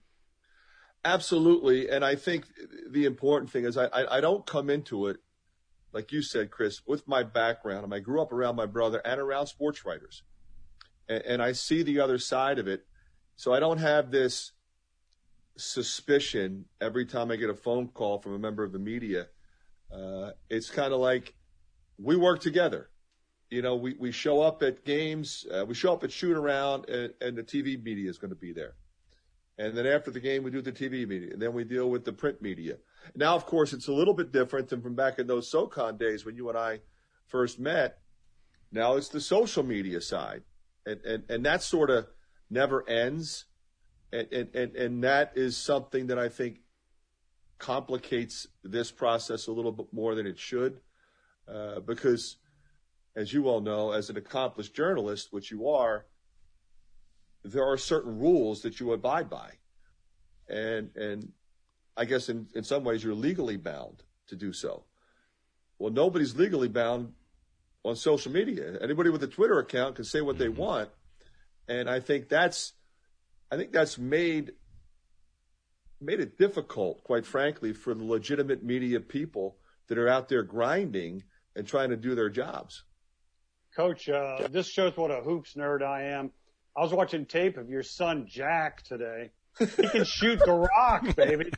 Absolutely. 1.04 1.88
And 1.88 2.04
I 2.04 2.14
think 2.16 2.44
the 2.90 3.04
important 3.04 3.50
thing 3.50 3.64
is 3.64 3.76
I, 3.76 3.86
I, 3.86 4.18
I 4.18 4.20
don't 4.20 4.44
come 4.46 4.68
into 4.68 5.06
it, 5.06 5.18
like 5.92 6.12
you 6.12 6.22
said, 6.22 6.50
Chris, 6.50 6.82
with 6.86 7.06
my 7.06 7.22
background. 7.22 7.84
And 7.84 7.94
I 7.94 8.00
grew 8.00 8.20
up 8.20 8.32
around 8.32 8.56
my 8.56 8.66
brother 8.66 9.00
and 9.04 9.20
around 9.20 9.46
sports 9.46 9.84
writers. 9.84 10.22
And, 11.08 11.22
and 11.22 11.42
I 11.42 11.52
see 11.52 11.82
the 11.82 12.00
other 12.00 12.18
side 12.18 12.58
of 12.58 12.66
it. 12.66 12.86
So 13.36 13.52
I 13.52 13.60
don't 13.60 13.78
have 13.78 14.10
this 14.10 14.52
suspicion 15.56 16.64
every 16.80 17.06
time 17.06 17.30
I 17.30 17.36
get 17.36 17.50
a 17.50 17.54
phone 17.54 17.88
call 17.88 18.18
from 18.18 18.34
a 18.34 18.38
member 18.38 18.64
of 18.64 18.72
the 18.72 18.78
media. 18.78 19.26
Uh, 19.92 20.32
it's 20.50 20.70
kind 20.70 20.92
of 20.92 21.00
like 21.00 21.34
we 21.98 22.16
work 22.16 22.40
together. 22.40 22.90
You 23.50 23.62
know, 23.62 23.76
we, 23.76 23.94
we 23.98 24.12
show 24.12 24.42
up 24.42 24.62
at 24.62 24.84
games, 24.84 25.46
uh, 25.50 25.64
we 25.64 25.74
show 25.74 25.92
up 25.94 26.04
at 26.04 26.12
shoot 26.12 26.36
around, 26.36 26.88
and, 26.90 27.14
and 27.20 27.36
the 27.36 27.42
TV 27.42 27.82
media 27.82 28.10
is 28.10 28.18
going 28.18 28.30
to 28.30 28.36
be 28.36 28.52
there. 28.52 28.74
And 29.58 29.76
then 29.76 29.86
after 29.86 30.12
the 30.12 30.20
game, 30.20 30.44
we 30.44 30.52
do 30.52 30.62
the 30.62 30.72
TV 30.72 31.06
media. 31.06 31.32
And 31.32 31.42
then 31.42 31.52
we 31.52 31.64
deal 31.64 31.90
with 31.90 32.04
the 32.04 32.12
print 32.12 32.40
media. 32.40 32.76
Now, 33.16 33.34
of 33.34 33.44
course, 33.44 33.72
it's 33.72 33.88
a 33.88 33.92
little 33.92 34.14
bit 34.14 34.30
different 34.32 34.68
than 34.68 34.80
from 34.80 34.94
back 34.94 35.18
in 35.18 35.26
those 35.26 35.50
SoCon 35.50 35.96
days 35.96 36.24
when 36.24 36.36
you 36.36 36.48
and 36.48 36.56
I 36.56 36.80
first 37.26 37.58
met. 37.58 37.98
Now 38.70 38.94
it's 38.94 39.08
the 39.08 39.20
social 39.20 39.64
media 39.64 40.00
side. 40.00 40.42
And, 40.86 41.00
and, 41.04 41.24
and 41.28 41.44
that 41.44 41.62
sort 41.62 41.90
of 41.90 42.06
never 42.48 42.88
ends. 42.88 43.46
And, 44.12 44.32
and, 44.32 44.54
and, 44.54 44.76
and 44.76 45.04
that 45.04 45.32
is 45.34 45.56
something 45.56 46.06
that 46.06 46.18
I 46.18 46.28
think 46.28 46.60
complicates 47.58 48.46
this 48.62 48.92
process 48.92 49.48
a 49.48 49.52
little 49.52 49.72
bit 49.72 49.86
more 49.92 50.14
than 50.14 50.26
it 50.26 50.38
should. 50.38 50.80
Uh, 51.52 51.80
because, 51.80 52.36
as 53.16 53.32
you 53.32 53.48
all 53.48 53.60
know, 53.60 53.90
as 53.90 54.08
an 54.08 54.16
accomplished 54.16 54.74
journalist, 54.74 55.28
which 55.32 55.50
you 55.50 55.68
are, 55.68 56.06
there 57.52 57.64
are 57.64 57.76
certain 57.76 58.18
rules 58.18 58.62
that 58.62 58.80
you 58.80 58.92
abide 58.92 59.28
by. 59.30 59.50
And, 60.48 60.94
and 60.96 61.32
I 61.96 62.04
guess 62.04 62.28
in, 62.28 62.48
in 62.54 62.64
some 62.64 62.84
ways 62.84 63.02
you're 63.02 63.14
legally 63.14 63.56
bound 63.56 64.02
to 64.28 64.36
do 64.36 64.52
so. 64.52 64.84
Well, 65.78 65.92
nobody's 65.92 66.36
legally 66.36 66.68
bound 66.68 67.12
on 67.84 67.96
social 67.96 68.32
media. 68.32 68.78
Anybody 68.80 69.10
with 69.10 69.22
a 69.22 69.28
Twitter 69.28 69.58
account 69.58 69.96
can 69.96 70.04
say 70.04 70.20
what 70.20 70.38
they 70.38 70.46
mm-hmm. 70.46 70.60
want. 70.60 70.90
And 71.68 71.88
I 71.88 72.00
think 72.00 72.28
that's, 72.28 72.72
I 73.50 73.56
think 73.56 73.72
that's 73.72 73.98
made, 73.98 74.52
made 76.00 76.20
it 76.20 76.38
difficult, 76.38 77.04
quite 77.04 77.26
frankly, 77.26 77.72
for 77.72 77.94
the 77.94 78.04
legitimate 78.04 78.62
media 78.64 79.00
people 79.00 79.58
that 79.88 79.98
are 79.98 80.08
out 80.08 80.28
there 80.28 80.42
grinding 80.42 81.24
and 81.54 81.66
trying 81.66 81.90
to 81.90 81.96
do 81.96 82.14
their 82.14 82.30
jobs. 82.30 82.84
Coach, 83.76 84.08
uh, 84.08 84.48
this 84.50 84.68
shows 84.68 84.96
what 84.96 85.10
a 85.10 85.20
hoops 85.20 85.54
nerd 85.54 85.82
I 85.82 86.02
am. 86.04 86.30
I 86.78 86.82
was 86.82 86.92
watching 86.92 87.26
tape 87.26 87.56
of 87.56 87.68
your 87.68 87.82
son 87.82 88.26
Jack 88.28 88.82
today. 88.82 89.32
He 89.58 89.88
can 89.88 90.04
shoot 90.04 90.38
the 90.38 90.52
rock, 90.52 91.16
baby. 91.16 91.50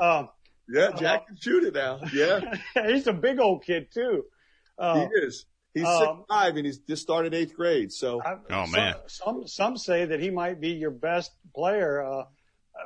Um, 0.00 0.30
yeah, 0.68 0.90
Jack 0.98 1.20
uh, 1.20 1.24
can 1.26 1.36
shoot 1.40 1.62
it 1.62 1.74
now. 1.74 2.00
Yeah, 2.12 2.56
he's 2.86 3.06
a 3.06 3.12
big 3.12 3.38
old 3.38 3.62
kid 3.64 3.92
too. 3.94 4.24
Uh, 4.76 5.06
he 5.06 5.06
is. 5.22 5.46
He's 5.74 5.84
um, 5.84 5.98
six 6.00 6.12
five 6.28 6.56
and 6.56 6.66
he's 6.66 6.78
just 6.78 7.02
started 7.02 7.34
eighth 7.34 7.54
grade. 7.54 7.92
So, 7.92 8.20
I, 8.20 8.38
oh 8.50 8.66
man, 8.66 8.94
some, 9.06 9.46
some 9.46 9.46
some 9.46 9.76
say 9.76 10.06
that 10.06 10.18
he 10.18 10.30
might 10.30 10.60
be 10.60 10.70
your 10.70 10.90
best 10.90 11.30
player. 11.54 12.02
Uh, 12.02 12.24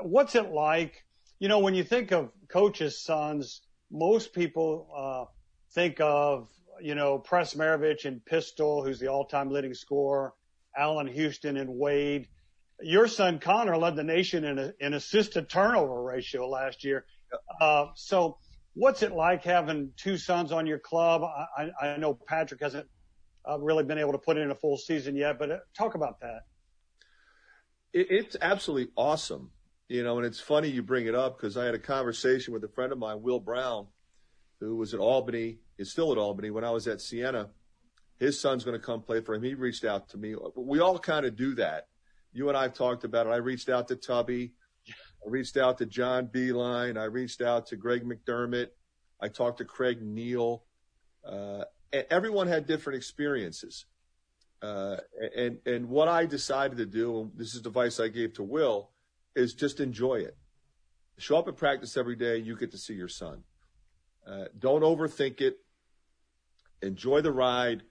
what's 0.02 0.34
it 0.34 0.50
like? 0.50 1.06
You 1.38 1.48
know, 1.48 1.60
when 1.60 1.74
you 1.74 1.84
think 1.84 2.12
of 2.12 2.32
coaches' 2.48 3.00
sons, 3.02 3.62
most 3.90 4.34
people 4.34 4.88
uh, 4.94 5.32
think 5.70 6.02
of 6.02 6.50
you 6.82 6.94
know 6.94 7.18
Press 7.18 7.54
Maravich 7.54 8.04
and 8.04 8.22
Pistol, 8.22 8.84
who's 8.84 9.00
the 9.00 9.08
all-time 9.08 9.50
leading 9.50 9.72
scorer. 9.72 10.34
Allan 10.76 11.06
Houston 11.06 11.56
and 11.56 11.70
Wade. 11.70 12.28
Your 12.80 13.06
son 13.06 13.38
Connor 13.38 13.76
led 13.76 13.96
the 13.96 14.02
nation 14.02 14.44
in, 14.44 14.58
a, 14.58 14.72
in 14.80 14.94
assisted 14.94 15.48
turnover 15.48 16.02
ratio 16.02 16.48
last 16.48 16.84
year. 16.84 17.04
Uh, 17.60 17.86
so 17.94 18.38
what's 18.74 19.02
it 19.02 19.12
like 19.12 19.44
having 19.44 19.92
two 19.96 20.16
sons 20.16 20.52
on 20.52 20.66
your 20.66 20.78
club? 20.78 21.22
I, 21.22 21.70
I 21.80 21.96
know 21.96 22.14
Patrick 22.14 22.60
hasn't 22.60 22.86
uh, 23.48 23.58
really 23.58 23.84
been 23.84 23.98
able 23.98 24.12
to 24.12 24.18
put 24.18 24.36
in 24.36 24.50
a 24.50 24.54
full 24.54 24.76
season 24.76 25.16
yet, 25.16 25.38
but 25.38 25.50
uh, 25.50 25.58
talk 25.76 25.94
about 25.94 26.20
that. 26.20 26.42
It, 27.92 28.06
it's 28.10 28.36
absolutely 28.40 28.92
awesome. 28.96 29.50
You 29.88 30.02
know, 30.02 30.16
and 30.16 30.26
it's 30.26 30.40
funny 30.40 30.68
you 30.68 30.82
bring 30.82 31.06
it 31.06 31.14
up 31.14 31.36
because 31.36 31.56
I 31.56 31.66
had 31.66 31.74
a 31.74 31.78
conversation 31.78 32.54
with 32.54 32.64
a 32.64 32.68
friend 32.68 32.92
of 32.92 32.98
mine, 32.98 33.20
Will 33.20 33.40
Brown, 33.40 33.88
who 34.58 34.76
was 34.76 34.94
at 34.94 35.00
Albany, 35.00 35.58
is 35.76 35.90
still 35.90 36.12
at 36.12 36.18
Albany 36.18 36.50
when 36.50 36.64
I 36.64 36.70
was 36.70 36.88
at 36.88 37.00
Siena 37.00 37.50
his 38.18 38.38
son's 38.38 38.64
going 38.64 38.78
to 38.78 38.84
come 38.84 39.02
play 39.02 39.20
for 39.20 39.34
him. 39.34 39.42
He 39.42 39.54
reached 39.54 39.84
out 39.84 40.08
to 40.10 40.18
me. 40.18 40.34
We 40.56 40.80
all 40.80 40.98
kind 40.98 41.26
of 41.26 41.36
do 41.36 41.54
that. 41.56 41.88
You 42.32 42.48
and 42.48 42.56
I 42.56 42.62
have 42.62 42.74
talked 42.74 43.04
about 43.04 43.26
it. 43.26 43.30
I 43.30 43.36
reached 43.36 43.68
out 43.68 43.88
to 43.88 43.96
Tubby. 43.96 44.52
I 44.88 45.28
reached 45.28 45.56
out 45.56 45.78
to 45.78 45.86
John 45.86 46.28
Beilein. 46.28 46.98
I 46.98 47.04
reached 47.04 47.42
out 47.42 47.66
to 47.68 47.76
Greg 47.76 48.04
McDermott. 48.04 48.68
I 49.20 49.28
talked 49.28 49.58
to 49.58 49.64
Craig 49.64 50.02
Neal. 50.02 50.64
Uh, 51.24 51.64
everyone 52.10 52.48
had 52.48 52.66
different 52.66 52.96
experiences. 52.96 53.86
Uh, 54.62 54.96
and, 55.36 55.58
and 55.66 55.88
what 55.88 56.08
I 56.08 56.26
decided 56.26 56.78
to 56.78 56.86
do, 56.86 57.20
and 57.20 57.32
this 57.36 57.54
is 57.54 57.66
advice 57.66 57.98
I 58.00 58.08
gave 58.08 58.34
to 58.34 58.42
Will, 58.42 58.90
is 59.34 59.54
just 59.54 59.80
enjoy 59.80 60.16
it. 60.16 60.36
Show 61.18 61.36
up 61.36 61.48
at 61.48 61.56
practice 61.56 61.96
every 61.96 62.16
day. 62.16 62.38
You 62.38 62.56
get 62.56 62.70
to 62.70 62.78
see 62.78 62.94
your 62.94 63.08
son. 63.08 63.42
Uh, 64.26 64.44
don't 64.58 64.82
overthink 64.82 65.40
it. 65.40 65.58
Enjoy 66.80 67.20
the 67.20 67.32
ride. 67.32 67.82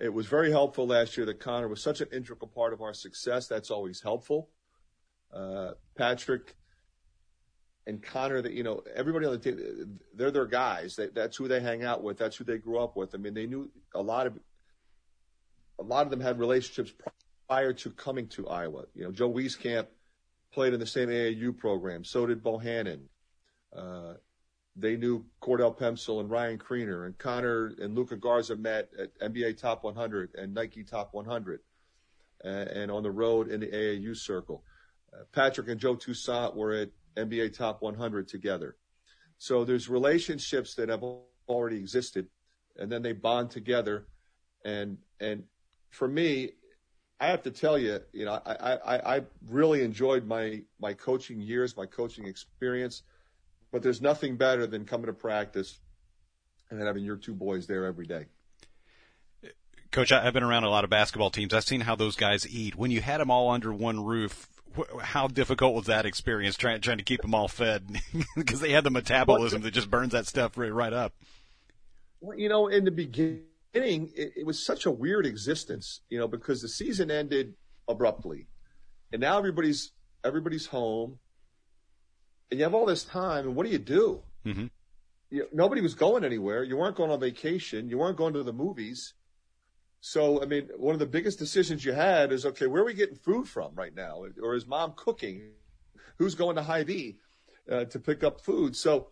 It 0.00 0.12
was 0.12 0.26
very 0.26 0.50
helpful 0.50 0.86
last 0.86 1.16
year 1.16 1.26
that 1.26 1.40
Connor 1.40 1.68
was 1.68 1.82
such 1.82 2.00
an 2.00 2.08
integral 2.10 2.48
part 2.48 2.72
of 2.72 2.80
our 2.80 2.94
success. 2.94 3.46
That's 3.46 3.70
always 3.70 4.00
helpful. 4.00 4.48
Uh, 5.32 5.72
Patrick 5.96 6.56
and 7.86 8.02
Connor, 8.02 8.40
that 8.40 8.52
you 8.52 8.62
know, 8.62 8.82
everybody 8.94 9.26
on 9.26 9.32
the 9.32 9.38
team, 9.38 10.00
they're 10.14 10.30
their 10.30 10.46
guys. 10.46 10.96
They, 10.96 11.08
that's 11.08 11.36
who 11.36 11.48
they 11.48 11.60
hang 11.60 11.84
out 11.84 12.02
with. 12.02 12.16
That's 12.16 12.36
who 12.36 12.44
they 12.44 12.56
grew 12.56 12.78
up 12.78 12.96
with. 12.96 13.14
I 13.14 13.18
mean, 13.18 13.34
they 13.34 13.46
knew 13.46 13.70
a 13.94 14.00
lot 14.00 14.26
of 14.26 14.38
a 15.78 15.82
lot 15.82 16.04
of 16.04 16.10
them 16.10 16.20
had 16.20 16.38
relationships 16.38 16.92
prior 17.46 17.72
to 17.74 17.90
coming 17.90 18.26
to 18.28 18.48
Iowa. 18.48 18.84
You 18.94 19.04
know, 19.04 19.12
Joe 19.12 19.30
Wieskamp 19.30 19.86
played 20.52 20.72
in 20.72 20.80
the 20.80 20.86
same 20.86 21.08
AAU 21.08 21.56
program. 21.56 22.04
So 22.04 22.26
did 22.26 22.42
Bohannon. 22.42 23.00
Uh, 23.74 24.14
they 24.80 24.96
knew 24.96 25.24
Cordell 25.42 25.76
Pemsl 25.76 26.20
and 26.20 26.30
Ryan 26.30 26.58
Kriener 26.58 27.06
and 27.06 27.16
Connor 27.18 27.74
and 27.80 27.94
Luka 27.94 28.16
Garza 28.16 28.56
met 28.56 28.88
at 28.98 29.18
NBA 29.20 29.58
Top 29.58 29.84
100 29.84 30.34
and 30.36 30.54
Nike 30.54 30.84
Top 30.84 31.12
100 31.12 31.60
uh, 32.44 32.48
and 32.48 32.90
on 32.90 33.02
the 33.02 33.10
road 33.10 33.48
in 33.48 33.60
the 33.60 33.66
AAU 33.66 34.16
circle. 34.16 34.64
Uh, 35.12 35.24
Patrick 35.32 35.68
and 35.68 35.80
Joe 35.80 35.96
Toussaint 35.96 36.54
were 36.54 36.72
at 36.72 36.90
NBA 37.16 37.56
Top 37.56 37.82
100 37.82 38.28
together. 38.28 38.76
So 39.38 39.64
there's 39.64 39.88
relationships 39.88 40.74
that 40.74 40.88
have 40.88 41.02
already 41.48 41.76
existed 41.76 42.28
and 42.76 42.90
then 42.90 43.02
they 43.02 43.12
bond 43.12 43.50
together. 43.50 44.06
And, 44.64 44.98
and 45.20 45.44
for 45.90 46.08
me, 46.08 46.52
I 47.18 47.26
have 47.26 47.42
to 47.42 47.50
tell 47.50 47.78
you, 47.78 48.00
you 48.12 48.24
know, 48.24 48.40
I, 48.46 48.76
I, 48.76 49.16
I 49.16 49.20
really 49.46 49.82
enjoyed 49.82 50.26
my, 50.26 50.62
my 50.80 50.94
coaching 50.94 51.40
years, 51.40 51.76
my 51.76 51.86
coaching 51.86 52.26
experience. 52.26 53.02
But 53.72 53.82
there's 53.82 54.00
nothing 54.00 54.36
better 54.36 54.66
than 54.66 54.84
coming 54.84 55.06
to 55.06 55.12
practice 55.12 55.78
and 56.70 56.80
having 56.80 57.04
your 57.04 57.16
two 57.16 57.34
boys 57.34 57.66
there 57.66 57.84
every 57.84 58.06
day. 58.06 58.26
Coach, 59.90 60.12
I've 60.12 60.32
been 60.32 60.44
around 60.44 60.64
a 60.64 60.70
lot 60.70 60.84
of 60.84 60.90
basketball 60.90 61.30
teams. 61.30 61.52
I've 61.52 61.64
seen 61.64 61.80
how 61.80 61.96
those 61.96 62.14
guys 62.14 62.48
eat. 62.48 62.76
When 62.76 62.92
you 62.92 63.00
had 63.00 63.20
them 63.20 63.30
all 63.30 63.50
under 63.50 63.72
one 63.72 64.04
roof, 64.04 64.48
how 65.02 65.26
difficult 65.26 65.74
was 65.74 65.86
that 65.86 66.06
experience 66.06 66.56
trying 66.56 66.80
trying 66.80 66.98
to 66.98 67.04
keep 67.04 67.22
them 67.22 67.34
all 67.34 67.48
fed 67.48 68.00
because 68.36 68.60
they 68.60 68.70
had 68.70 68.84
the 68.84 68.90
metabolism 68.90 69.62
that 69.62 69.72
just 69.72 69.90
burns 69.90 70.12
that 70.12 70.26
stuff 70.26 70.56
right, 70.56 70.72
right 70.72 70.92
up? 70.92 71.12
Well, 72.20 72.38
you 72.38 72.48
know, 72.48 72.68
in 72.68 72.84
the 72.84 72.92
beginning, 72.92 73.42
it, 73.74 74.32
it 74.36 74.46
was 74.46 74.64
such 74.64 74.86
a 74.86 74.90
weird 74.90 75.26
existence, 75.26 76.02
you 76.08 76.18
know, 76.18 76.28
because 76.28 76.62
the 76.62 76.68
season 76.68 77.10
ended 77.10 77.54
abruptly, 77.88 78.46
and 79.12 79.20
now 79.20 79.38
everybody's 79.38 79.90
everybody's 80.24 80.66
home, 80.66 81.18
and 82.50 82.58
you 82.58 82.64
have 82.64 82.74
all 82.74 82.86
this 82.86 83.04
time, 83.04 83.46
and 83.46 83.54
what 83.54 83.66
do 83.66 83.72
you 83.72 83.78
do? 83.78 84.22
Mm-hmm. 84.44 84.66
You, 85.30 85.46
nobody 85.52 85.80
was 85.80 85.94
going 85.94 86.24
anywhere. 86.24 86.64
You 86.64 86.76
weren't 86.76 86.96
going 86.96 87.10
on 87.10 87.20
vacation. 87.20 87.88
You 87.88 87.98
weren't 87.98 88.16
going 88.16 88.34
to 88.34 88.42
the 88.42 88.52
movies. 88.52 89.14
So, 90.00 90.42
I 90.42 90.46
mean, 90.46 90.68
one 90.76 90.94
of 90.94 90.98
the 90.98 91.06
biggest 91.06 91.38
decisions 91.38 91.84
you 91.84 91.92
had 91.92 92.32
is, 92.32 92.46
okay, 92.46 92.66
where 92.66 92.82
are 92.82 92.86
we 92.86 92.94
getting 92.94 93.16
food 93.16 93.48
from 93.48 93.74
right 93.74 93.94
now? 93.94 94.24
Or 94.42 94.54
is 94.54 94.66
mom 94.66 94.94
cooking? 94.96 95.50
Who's 96.18 96.34
going 96.34 96.56
to 96.56 96.62
Hy-Vee 96.62 97.18
uh, 97.70 97.84
to 97.84 97.98
pick 97.98 98.24
up 98.24 98.40
food? 98.40 98.74
So 98.74 99.08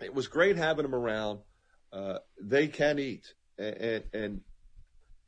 it 0.00 0.12
was 0.12 0.26
great 0.26 0.56
having 0.56 0.82
them 0.82 0.94
around. 0.94 1.40
Uh, 1.92 2.18
they 2.40 2.66
can 2.66 2.98
eat. 2.98 3.32
And, 3.58 3.76
and, 3.76 4.04
and 4.12 4.40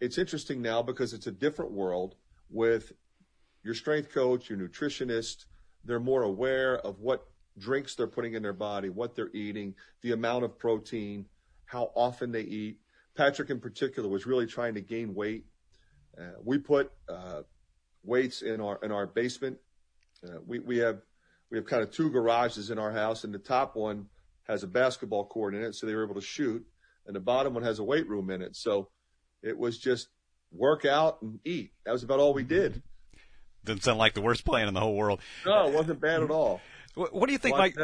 it's 0.00 0.18
interesting 0.18 0.60
now 0.60 0.82
because 0.82 1.14
it's 1.14 1.28
a 1.28 1.32
different 1.32 1.72
world 1.72 2.16
with 2.50 2.92
your 3.62 3.74
strength 3.74 4.12
coach, 4.12 4.50
your 4.50 4.58
nutritionist. 4.58 5.46
They're 5.84 6.00
more 6.00 6.22
aware 6.22 6.78
of 6.78 7.00
what 7.00 7.26
drinks 7.58 7.94
they're 7.94 8.06
putting 8.06 8.34
in 8.34 8.42
their 8.42 8.52
body, 8.52 8.88
what 8.88 9.14
they're 9.14 9.30
eating, 9.32 9.74
the 10.02 10.12
amount 10.12 10.44
of 10.44 10.58
protein, 10.58 11.26
how 11.66 11.92
often 11.94 12.32
they 12.32 12.42
eat. 12.42 12.78
Patrick, 13.16 13.50
in 13.50 13.60
particular, 13.60 14.08
was 14.08 14.26
really 14.26 14.46
trying 14.46 14.74
to 14.74 14.80
gain 14.80 15.14
weight. 15.14 15.44
Uh, 16.18 16.32
we 16.42 16.58
put 16.58 16.90
uh, 17.08 17.42
weights 18.02 18.42
in 18.42 18.60
our 18.60 18.78
in 18.82 18.90
our 18.90 19.06
basement. 19.06 19.56
Uh, 20.24 20.38
we 20.46 20.58
we 20.58 20.78
have 20.78 21.00
we 21.50 21.58
have 21.58 21.66
kind 21.66 21.82
of 21.82 21.90
two 21.90 22.10
garages 22.10 22.70
in 22.70 22.78
our 22.78 22.92
house, 22.92 23.24
and 23.24 23.32
the 23.32 23.38
top 23.38 23.76
one 23.76 24.06
has 24.44 24.62
a 24.62 24.66
basketball 24.66 25.24
court 25.24 25.54
in 25.54 25.62
it, 25.62 25.74
so 25.74 25.86
they 25.86 25.94
were 25.94 26.04
able 26.04 26.14
to 26.14 26.20
shoot, 26.20 26.64
and 27.06 27.14
the 27.14 27.20
bottom 27.20 27.54
one 27.54 27.62
has 27.62 27.78
a 27.78 27.84
weight 27.84 28.08
room 28.08 28.30
in 28.30 28.42
it. 28.42 28.56
So 28.56 28.88
it 29.42 29.56
was 29.56 29.78
just 29.78 30.08
work 30.52 30.84
out 30.84 31.22
and 31.22 31.38
eat. 31.44 31.72
That 31.84 31.92
was 31.92 32.02
about 32.02 32.20
all 32.20 32.34
we 32.34 32.44
did. 32.44 32.82
Doesn't 33.64 33.82
sound 33.82 33.98
like 33.98 34.14
the 34.14 34.20
worst 34.20 34.44
plan 34.44 34.68
in 34.68 34.74
the 34.74 34.80
whole 34.80 34.94
world. 34.94 35.20
No, 35.46 35.68
it 35.68 35.74
wasn't 35.74 36.00
bad 36.00 36.22
at 36.22 36.30
all. 36.30 36.60
What, 36.94 37.26
do 37.26 37.32
you 37.32 37.38
think 37.38 37.56
might 37.56 37.76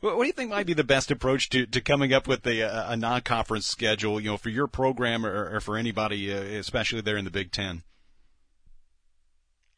What 0.00 0.20
do 0.20 0.26
you 0.26 0.32
think 0.32 0.50
might 0.50 0.66
be 0.66 0.74
the 0.74 0.84
best 0.84 1.10
approach 1.10 1.48
to, 1.48 1.66
to 1.66 1.80
coming 1.80 2.12
up 2.12 2.28
with 2.28 2.46
a, 2.46 2.60
a 2.92 2.96
non-conference 2.96 3.66
schedule? 3.66 4.20
You 4.20 4.30
know, 4.30 4.36
for 4.36 4.50
your 4.50 4.68
program 4.68 5.26
or, 5.26 5.56
or 5.56 5.60
for 5.60 5.76
anybody, 5.76 6.32
uh, 6.32 6.36
especially 6.36 7.00
there 7.00 7.16
in 7.16 7.24
the 7.24 7.30
Big 7.32 7.50
Ten. 7.50 7.82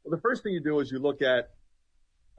Well, 0.04 0.14
the 0.14 0.20
first 0.20 0.42
thing 0.42 0.52
you 0.52 0.62
do 0.62 0.80
is 0.80 0.90
you 0.90 0.98
look 0.98 1.22
at, 1.22 1.50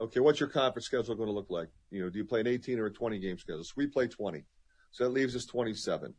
okay, 0.00 0.20
what's 0.20 0.38
your 0.38 0.48
conference 0.48 0.86
schedule 0.86 1.16
going 1.16 1.28
to 1.28 1.34
look 1.34 1.50
like? 1.50 1.68
You 1.90 2.04
know, 2.04 2.10
do 2.10 2.18
you 2.18 2.24
play 2.24 2.40
an 2.40 2.46
18 2.46 2.78
or 2.78 2.86
a 2.86 2.92
20 2.92 3.18
game 3.18 3.36
schedule? 3.36 3.64
So 3.64 3.72
we 3.76 3.88
play 3.88 4.06
20, 4.06 4.44
so 4.92 5.04
that 5.04 5.10
leaves 5.10 5.34
us 5.34 5.46
27. 5.46 6.14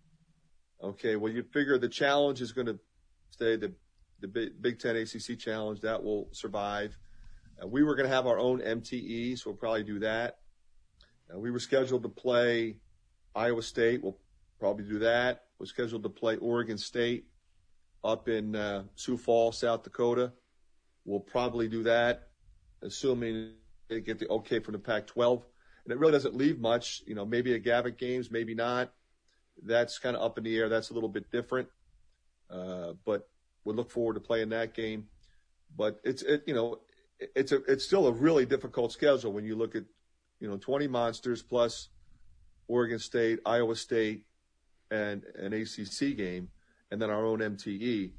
Okay, 0.83 1.15
well, 1.15 1.31
you 1.31 1.43
figure 1.53 1.77
the 1.77 1.87
challenge 1.87 2.41
is 2.41 2.51
going 2.51 2.67
to 2.67 2.79
stay 3.29 3.55
the 3.55 3.73
the 4.21 4.51
Big 4.61 4.79
Ten 4.79 4.95
ACC 4.95 5.37
challenge 5.37 5.81
that 5.81 6.01
will 6.01 6.29
survive. 6.31 6.97
Uh, 7.61 7.67
we 7.67 7.83
were 7.83 7.95
going 7.95 8.07
to 8.07 8.15
have 8.15 8.27
our 8.27 8.39
own 8.39 8.59
MTE, 8.59 9.37
so 9.37 9.49
we'll 9.49 9.57
probably 9.57 9.83
do 9.83 9.99
that. 9.99 10.37
Uh, 11.33 11.39
we 11.39 11.51
were 11.51 11.59
scheduled 11.59 12.03
to 12.03 12.09
play 12.09 12.77
Iowa 13.35 13.61
State. 13.61 14.03
We'll 14.03 14.17
probably 14.59 14.85
do 14.85 14.99
that. 14.99 15.45
We're 15.59 15.65
scheduled 15.65 16.03
to 16.03 16.09
play 16.09 16.37
Oregon 16.37 16.77
State 16.77 17.25
up 18.03 18.29
in 18.29 18.55
uh, 18.55 18.83
Sioux 18.95 19.17
Falls, 19.17 19.57
South 19.59 19.83
Dakota. 19.83 20.31
We'll 21.05 21.19
probably 21.19 21.67
do 21.67 21.83
that, 21.83 22.29
assuming 22.81 23.53
they 23.89 24.01
get 24.01 24.19
the 24.19 24.27
okay 24.29 24.59
from 24.59 24.73
the 24.73 24.79
Pac-12. 24.79 25.43
And 25.83 25.91
it 25.91 25.99
really 25.99 26.11
doesn't 26.11 26.35
leave 26.35 26.59
much. 26.59 27.03
You 27.05 27.15
know, 27.15 27.25
maybe 27.25 27.53
a 27.53 27.59
Gavitt 27.59 27.97
games, 27.97 28.29
maybe 28.31 28.53
not. 28.53 28.93
That's 29.63 29.99
kind 29.99 30.15
of 30.15 30.21
up 30.21 30.37
in 30.37 30.43
the 30.43 30.57
air. 30.57 30.69
That's 30.69 30.91
a 30.91 30.93
little 30.93 31.09
bit 31.09 31.31
different. 31.31 31.67
We 33.63 33.73
look 33.73 33.91
forward 33.91 34.15
to 34.15 34.19
playing 34.19 34.49
that 34.49 34.73
game. 34.73 35.07
But 35.77 35.99
it's, 36.03 36.21
it, 36.23 36.43
you 36.45 36.53
know, 36.53 36.79
it's 37.35 37.51
a 37.51 37.63
it's 37.65 37.85
still 37.85 38.07
a 38.07 38.11
really 38.11 38.45
difficult 38.45 38.91
schedule 38.91 39.31
when 39.31 39.45
you 39.45 39.55
look 39.55 39.75
at 39.75 39.83
you 40.39 40.49
know 40.49 40.57
20 40.57 40.87
monsters 40.87 41.41
plus 41.41 41.89
Oregon 42.67 42.99
State, 42.99 43.39
Iowa 43.45 43.75
State, 43.75 44.25
and 44.89 45.23
an 45.35 45.53
ACC 45.53 46.15
game, 46.17 46.49
and 46.89 47.01
then 47.01 47.09
our 47.09 47.25
own 47.25 47.39
MTE. 47.39 48.11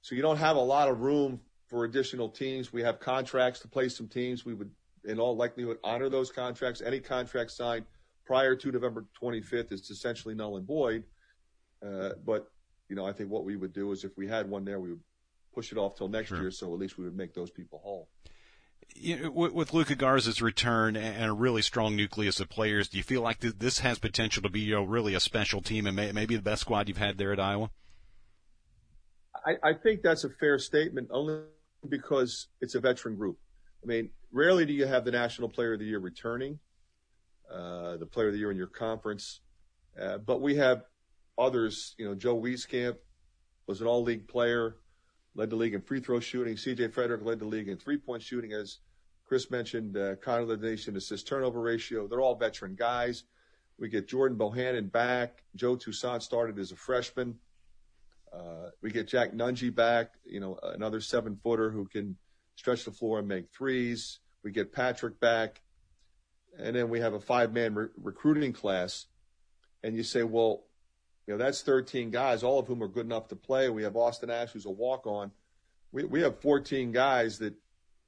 So 0.00 0.14
you 0.14 0.22
don't 0.22 0.36
have 0.36 0.56
a 0.56 0.60
lot 0.60 0.88
of 0.88 1.00
room 1.00 1.40
for 1.66 1.84
additional 1.84 2.28
teams. 2.28 2.72
We 2.72 2.82
have 2.82 3.00
contracts 3.00 3.60
to 3.60 3.68
play 3.68 3.88
some 3.88 4.08
teams. 4.08 4.44
We 4.44 4.54
would, 4.54 4.70
in 5.04 5.18
all 5.18 5.36
likelihood, 5.36 5.78
honor 5.84 6.08
those 6.08 6.30
contracts. 6.30 6.80
Any 6.80 7.00
contract 7.00 7.50
signed 7.50 7.84
prior 8.24 8.54
to 8.56 8.72
November 8.72 9.06
25th 9.20 9.72
is 9.72 9.90
essentially 9.90 10.34
null 10.34 10.56
and 10.56 10.66
void. 10.66 11.04
Uh, 11.84 12.10
but 12.24 12.50
you 12.92 12.96
know, 12.96 13.06
I 13.06 13.12
think 13.12 13.30
what 13.30 13.46
we 13.46 13.56
would 13.56 13.72
do 13.72 13.90
is 13.92 14.04
if 14.04 14.18
we 14.18 14.28
had 14.28 14.50
one 14.50 14.66
there, 14.66 14.78
we 14.78 14.90
would 14.90 15.00
push 15.54 15.72
it 15.72 15.78
off 15.78 15.96
till 15.96 16.08
next 16.08 16.28
sure. 16.28 16.42
year, 16.42 16.50
so 16.50 16.74
at 16.74 16.78
least 16.78 16.98
we 16.98 17.04
would 17.04 17.16
make 17.16 17.32
those 17.32 17.50
people 17.50 17.80
whole. 17.82 18.10
You 18.94 19.18
know, 19.18 19.30
with, 19.30 19.72
Luka 19.72 19.94
Garza's 19.94 20.42
return 20.42 20.94
and 20.94 21.30
a 21.30 21.32
really 21.32 21.62
strong 21.62 21.96
nucleus 21.96 22.38
of 22.38 22.50
players, 22.50 22.90
do 22.90 22.98
you 22.98 23.02
feel 23.02 23.22
like 23.22 23.40
this 23.40 23.78
has 23.78 23.98
potential 23.98 24.42
to 24.42 24.50
be 24.50 24.60
you 24.60 24.74
know, 24.74 24.82
really 24.82 25.14
a 25.14 25.20
special 25.20 25.62
team 25.62 25.86
and 25.86 25.96
may, 25.96 26.12
maybe 26.12 26.36
the 26.36 26.42
best 26.42 26.60
squad 26.60 26.86
you've 26.86 26.98
had 26.98 27.16
there 27.16 27.32
at 27.32 27.40
Iowa? 27.40 27.70
I, 29.46 29.70
I 29.70 29.72
think 29.72 30.02
that's 30.02 30.24
a 30.24 30.30
fair 30.38 30.58
statement, 30.58 31.08
only 31.10 31.44
because 31.88 32.48
it's 32.60 32.74
a 32.74 32.80
veteran 32.80 33.16
group. 33.16 33.38
I 33.82 33.86
mean, 33.86 34.10
rarely 34.32 34.66
do 34.66 34.74
you 34.74 34.84
have 34.84 35.06
the 35.06 35.12
National 35.12 35.48
Player 35.48 35.72
of 35.72 35.78
the 35.78 35.86
Year 35.86 35.98
returning, 35.98 36.58
uh, 37.50 37.96
the 37.96 38.04
Player 38.04 38.26
of 38.26 38.34
the 38.34 38.38
Year 38.38 38.50
in 38.50 38.58
your 38.58 38.66
conference, 38.66 39.40
uh, 39.98 40.18
but 40.18 40.42
we 40.42 40.56
have 40.56 40.82
others. 41.38 41.94
You 41.98 42.06
know, 42.06 42.14
Joe 42.14 42.40
Wieskamp 42.40 42.96
was 43.66 43.80
an 43.80 43.86
All-League 43.86 44.28
player 44.28 44.76
led 45.34 45.50
the 45.50 45.56
league 45.56 45.74
in 45.74 45.80
free 45.80 46.00
throw 46.00 46.20
shooting. 46.20 46.56
C.J. 46.56 46.88
Frederick 46.88 47.24
led 47.24 47.38
the 47.38 47.46
league 47.46 47.68
in 47.68 47.76
three 47.76 47.96
point 47.96 48.22
shooting, 48.22 48.52
as 48.52 48.78
Chris 49.26 49.50
mentioned. 49.50 49.96
Uh, 49.96 50.16
Connor 50.16 50.44
led 50.44 50.60
the 50.60 50.70
nation 50.70 50.96
assist 50.96 51.26
turnover 51.26 51.60
ratio. 51.60 52.06
They're 52.06 52.20
all 52.20 52.34
veteran 52.34 52.74
guys. 52.74 53.24
We 53.78 53.88
get 53.88 54.08
Jordan 54.08 54.38
Bohannon 54.38 54.92
back. 54.92 55.42
Joe 55.56 55.76
Toussaint 55.76 56.22
started 56.22 56.58
as 56.58 56.72
a 56.72 56.76
freshman. 56.76 57.38
Uh, 58.32 58.70
we 58.80 58.90
get 58.90 59.08
Jack 59.08 59.32
Nunge 59.32 59.74
back, 59.74 60.14
you 60.24 60.40
know, 60.40 60.58
another 60.62 61.00
seven 61.00 61.38
footer 61.42 61.70
who 61.70 61.86
can 61.86 62.16
stretch 62.56 62.84
the 62.84 62.90
floor 62.90 63.18
and 63.18 63.28
make 63.28 63.50
threes. 63.50 64.20
We 64.42 64.52
get 64.52 64.72
Patrick 64.72 65.20
back. 65.20 65.60
And 66.58 66.76
then 66.76 66.90
we 66.90 67.00
have 67.00 67.14
a 67.14 67.20
five 67.20 67.52
man 67.52 67.74
re- 67.74 67.88
recruiting 67.96 68.52
class. 68.52 69.06
And 69.82 69.96
you 69.96 70.02
say, 70.02 70.22
well, 70.22 70.64
you 71.26 71.34
know, 71.34 71.38
that's 71.38 71.62
13 71.62 72.10
guys, 72.10 72.42
all 72.42 72.58
of 72.58 72.66
whom 72.66 72.82
are 72.82 72.88
good 72.88 73.06
enough 73.06 73.28
to 73.28 73.36
play. 73.36 73.68
We 73.68 73.84
have 73.84 73.96
Austin 73.96 74.30
Ash, 74.30 74.50
who's 74.50 74.66
a 74.66 74.70
walk 74.70 75.06
on. 75.06 75.30
We, 75.92 76.04
we 76.04 76.20
have 76.22 76.40
14 76.40 76.90
guys 76.90 77.38
that, 77.38 77.54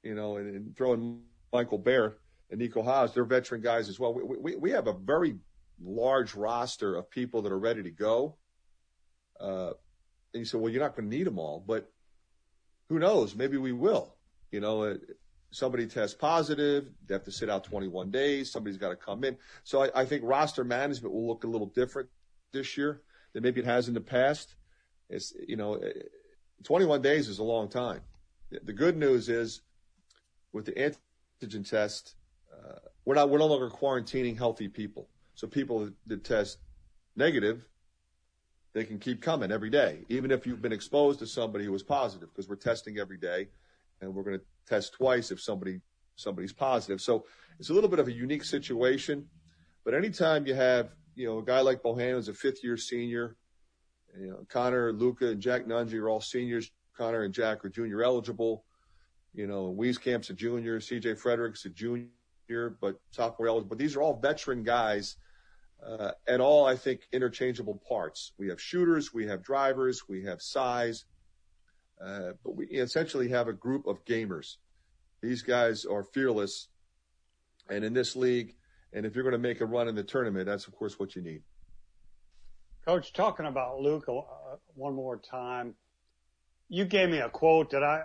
you 0.03 0.15
know, 0.15 0.37
and, 0.37 0.53
and 0.53 0.75
throwing 0.75 1.21
Michael 1.53 1.77
Baer 1.77 2.17
and 2.49 2.59
Nico 2.59 2.83
Haas, 2.83 3.13
they're 3.13 3.23
veteran 3.23 3.61
guys 3.61 3.87
as 3.87 3.99
well. 3.99 4.13
We, 4.13 4.23
we, 4.23 4.55
we 4.55 4.71
have 4.71 4.87
a 4.87 4.93
very 4.93 5.35
large 5.81 6.35
roster 6.35 6.95
of 6.95 7.09
people 7.09 7.41
that 7.43 7.51
are 7.51 7.59
ready 7.59 7.83
to 7.83 7.91
go. 7.91 8.35
Uh, 9.39 9.71
and 10.33 10.41
you 10.41 10.45
say, 10.45 10.57
well, 10.57 10.71
you're 10.71 10.81
not 10.81 10.95
going 10.95 11.09
to 11.09 11.15
need 11.15 11.25
them 11.25 11.39
all, 11.39 11.63
but 11.65 11.89
who 12.89 12.99
knows? 12.99 13.35
Maybe 13.35 13.57
we 13.57 13.71
will. 13.71 14.15
You 14.51 14.59
know, 14.59 14.83
uh, 14.83 14.95
somebody 15.51 15.87
tests 15.87 16.15
positive, 16.15 16.89
they 17.07 17.13
have 17.13 17.23
to 17.23 17.31
sit 17.31 17.49
out 17.49 17.63
21 17.63 18.11
days. 18.11 18.51
Somebody's 18.51 18.77
got 18.77 18.89
to 18.89 18.95
come 18.97 19.23
in. 19.23 19.37
So 19.63 19.83
I, 19.83 20.01
I 20.01 20.05
think 20.05 20.23
roster 20.25 20.65
management 20.65 21.13
will 21.13 21.27
look 21.27 21.45
a 21.45 21.47
little 21.47 21.67
different 21.67 22.09
this 22.51 22.77
year 22.77 23.01
than 23.35 23.43
maybe 23.43 23.59
it 23.59 23.67
has 23.67 23.89
in 23.89 23.93
the 23.93 24.01
past. 24.01 24.55
It's, 25.09 25.33
you 25.45 25.57
know, 25.57 25.79
21 26.63 27.01
days 27.01 27.27
is 27.27 27.37
a 27.37 27.43
long 27.43 27.67
time. 27.67 27.99
The 28.49 28.73
good 28.73 28.97
news 28.97 29.27
is 29.27 29.61
with 30.53 30.65
the 30.65 30.71
antigen 30.71 31.69
test, 31.69 32.15
uh, 32.51 32.79
we're 33.03 33.15
not, 33.15 33.29
we're 33.29 33.39
no 33.39 33.47
longer 33.47 33.69
quarantining 33.69 34.37
healthy 34.37 34.69
people. 34.69 35.09
So 35.35 35.47
people 35.47 35.89
that 36.07 36.23
test 36.23 36.59
negative, 37.17 37.65
they 38.73 38.85
can 38.85 38.99
keep 38.99 39.21
coming 39.21 39.51
every 39.51 39.69
day, 39.69 40.05
even 40.07 40.31
if 40.31 40.47
you've 40.47 40.61
been 40.61 40.71
exposed 40.71 41.19
to 41.19 41.27
somebody 41.27 41.65
who 41.65 41.73
was 41.73 41.83
positive, 41.83 42.29
because 42.29 42.47
we're 42.47 42.55
testing 42.55 42.99
every 42.99 43.17
day 43.17 43.49
and 43.99 44.15
we're 44.15 44.23
going 44.23 44.39
to 44.39 44.45
test 44.65 44.93
twice 44.93 45.29
if 45.29 45.41
somebody, 45.41 45.81
somebody's 46.15 46.53
positive. 46.53 47.01
So 47.01 47.25
it's 47.59 47.69
a 47.69 47.73
little 47.73 47.89
bit 47.89 47.99
of 47.99 48.07
a 48.07 48.13
unique 48.13 48.45
situation, 48.45 49.27
but 49.83 49.93
anytime 49.93 50.47
you 50.47 50.55
have 50.55 50.91
you 51.15 51.27
know, 51.27 51.39
a 51.39 51.43
guy 51.43 51.61
like 51.61 51.81
Bohannon 51.81 52.17
is 52.17 52.27
a 52.27 52.33
fifth 52.33 52.63
year 52.63 52.77
senior. 52.77 53.35
You 54.19 54.27
know, 54.27 54.45
Connor, 54.47 54.93
Luka, 54.93 55.29
and 55.29 55.41
Jack 55.41 55.65
Nunge 55.65 55.93
are 55.93 56.09
all 56.09 56.21
seniors. 56.21 56.71
Connor 56.97 57.23
and 57.23 57.33
Jack 57.33 57.65
are 57.65 57.69
junior 57.69 58.03
eligible. 58.03 58.65
You 59.33 59.47
know, 59.47 59.75
Wieskamp's 59.77 60.29
a 60.29 60.33
junior. 60.33 60.79
CJ 60.79 61.19
Frederick's 61.19 61.65
a 61.65 61.69
junior, 61.69 62.77
but 62.79 62.99
sophomore 63.11 63.47
eligible. 63.47 63.69
But 63.69 63.77
these 63.77 63.95
are 63.95 64.01
all 64.01 64.19
veteran 64.19 64.63
guys 64.63 65.17
uh, 65.85 66.11
and 66.27 66.41
all, 66.41 66.65
I 66.65 66.75
think, 66.75 67.01
interchangeable 67.11 67.81
parts. 67.87 68.31
We 68.37 68.49
have 68.49 68.61
shooters, 68.61 69.13
we 69.13 69.27
have 69.27 69.43
drivers, 69.43 70.07
we 70.07 70.23
have 70.23 70.41
size, 70.41 71.05
uh, 72.03 72.31
but 72.43 72.55
we 72.55 72.67
essentially 72.67 73.29
have 73.29 73.47
a 73.47 73.53
group 73.53 73.85
of 73.85 74.03
gamers. 74.05 74.57
These 75.21 75.41
guys 75.41 75.85
are 75.85 76.03
fearless. 76.03 76.69
And 77.69 77.83
in 77.83 77.93
this 77.93 78.15
league, 78.15 78.55
and 78.95 79.05
if 79.05 79.13
you're 79.13 79.23
going 79.23 79.33
to 79.33 79.37
make 79.37 79.59
a 79.59 79.65
run 79.65 79.89
in 79.89 79.93
the 79.93 80.03
tournament, 80.03 80.45
that's 80.45 80.67
of 80.67 80.75
course 80.75 80.97
what 80.97 81.15
you 81.15 81.21
need. 81.21 81.43
Coach, 82.85 83.13
talking 83.13 83.45
about 83.45 83.81
Luke 83.81 84.05
uh, 84.07 84.21
one 84.73 84.95
more 84.95 85.17
time, 85.17 85.75
you 86.69 86.85
gave 86.85 87.09
me 87.09 87.19
a 87.19 87.29
quote 87.29 87.71
that 87.71 87.83
I 87.83 88.03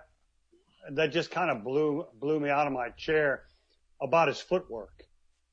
that 0.92 1.12
just 1.12 1.30
kind 1.30 1.50
of 1.50 1.62
blew 1.62 2.06
blew 2.18 2.40
me 2.40 2.50
out 2.50 2.66
of 2.66 2.72
my 2.72 2.88
chair 2.90 3.44
about 4.02 4.28
his 4.28 4.40
footwork 4.40 5.04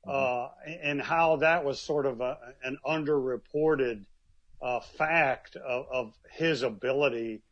mm-hmm. 0.06 0.10
uh, 0.10 0.72
and 0.82 1.00
how 1.00 1.36
that 1.36 1.64
was 1.64 1.80
sort 1.80 2.04
of 2.04 2.20
a, 2.20 2.36
an 2.64 2.76
underreported 2.84 4.04
uh, 4.60 4.80
fact 4.80 5.54
of, 5.54 5.86
of, 5.92 6.14
his 6.32 6.62
ability 6.62 7.42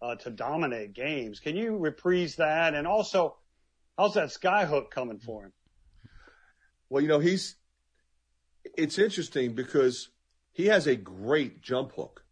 uh, 0.00 0.14
to 0.14 0.30
dominate 0.30 0.94
games. 0.94 1.38
Can 1.38 1.56
you 1.56 1.76
reprise 1.76 2.36
that? 2.36 2.72
And 2.72 2.86
also, 2.86 3.36
how's 3.98 4.14
that 4.14 4.28
skyhook 4.28 4.90
coming 4.90 5.18
for 5.18 5.44
him? 5.44 5.52
Well, 6.94 7.02
you 7.02 7.08
know, 7.08 7.18
he's 7.18 7.56
it's 8.78 9.00
interesting 9.00 9.56
because 9.56 10.10
he 10.52 10.66
has 10.66 10.86
a 10.86 10.94
great 10.94 11.60
jump 11.60 11.90
hook. 11.96 12.24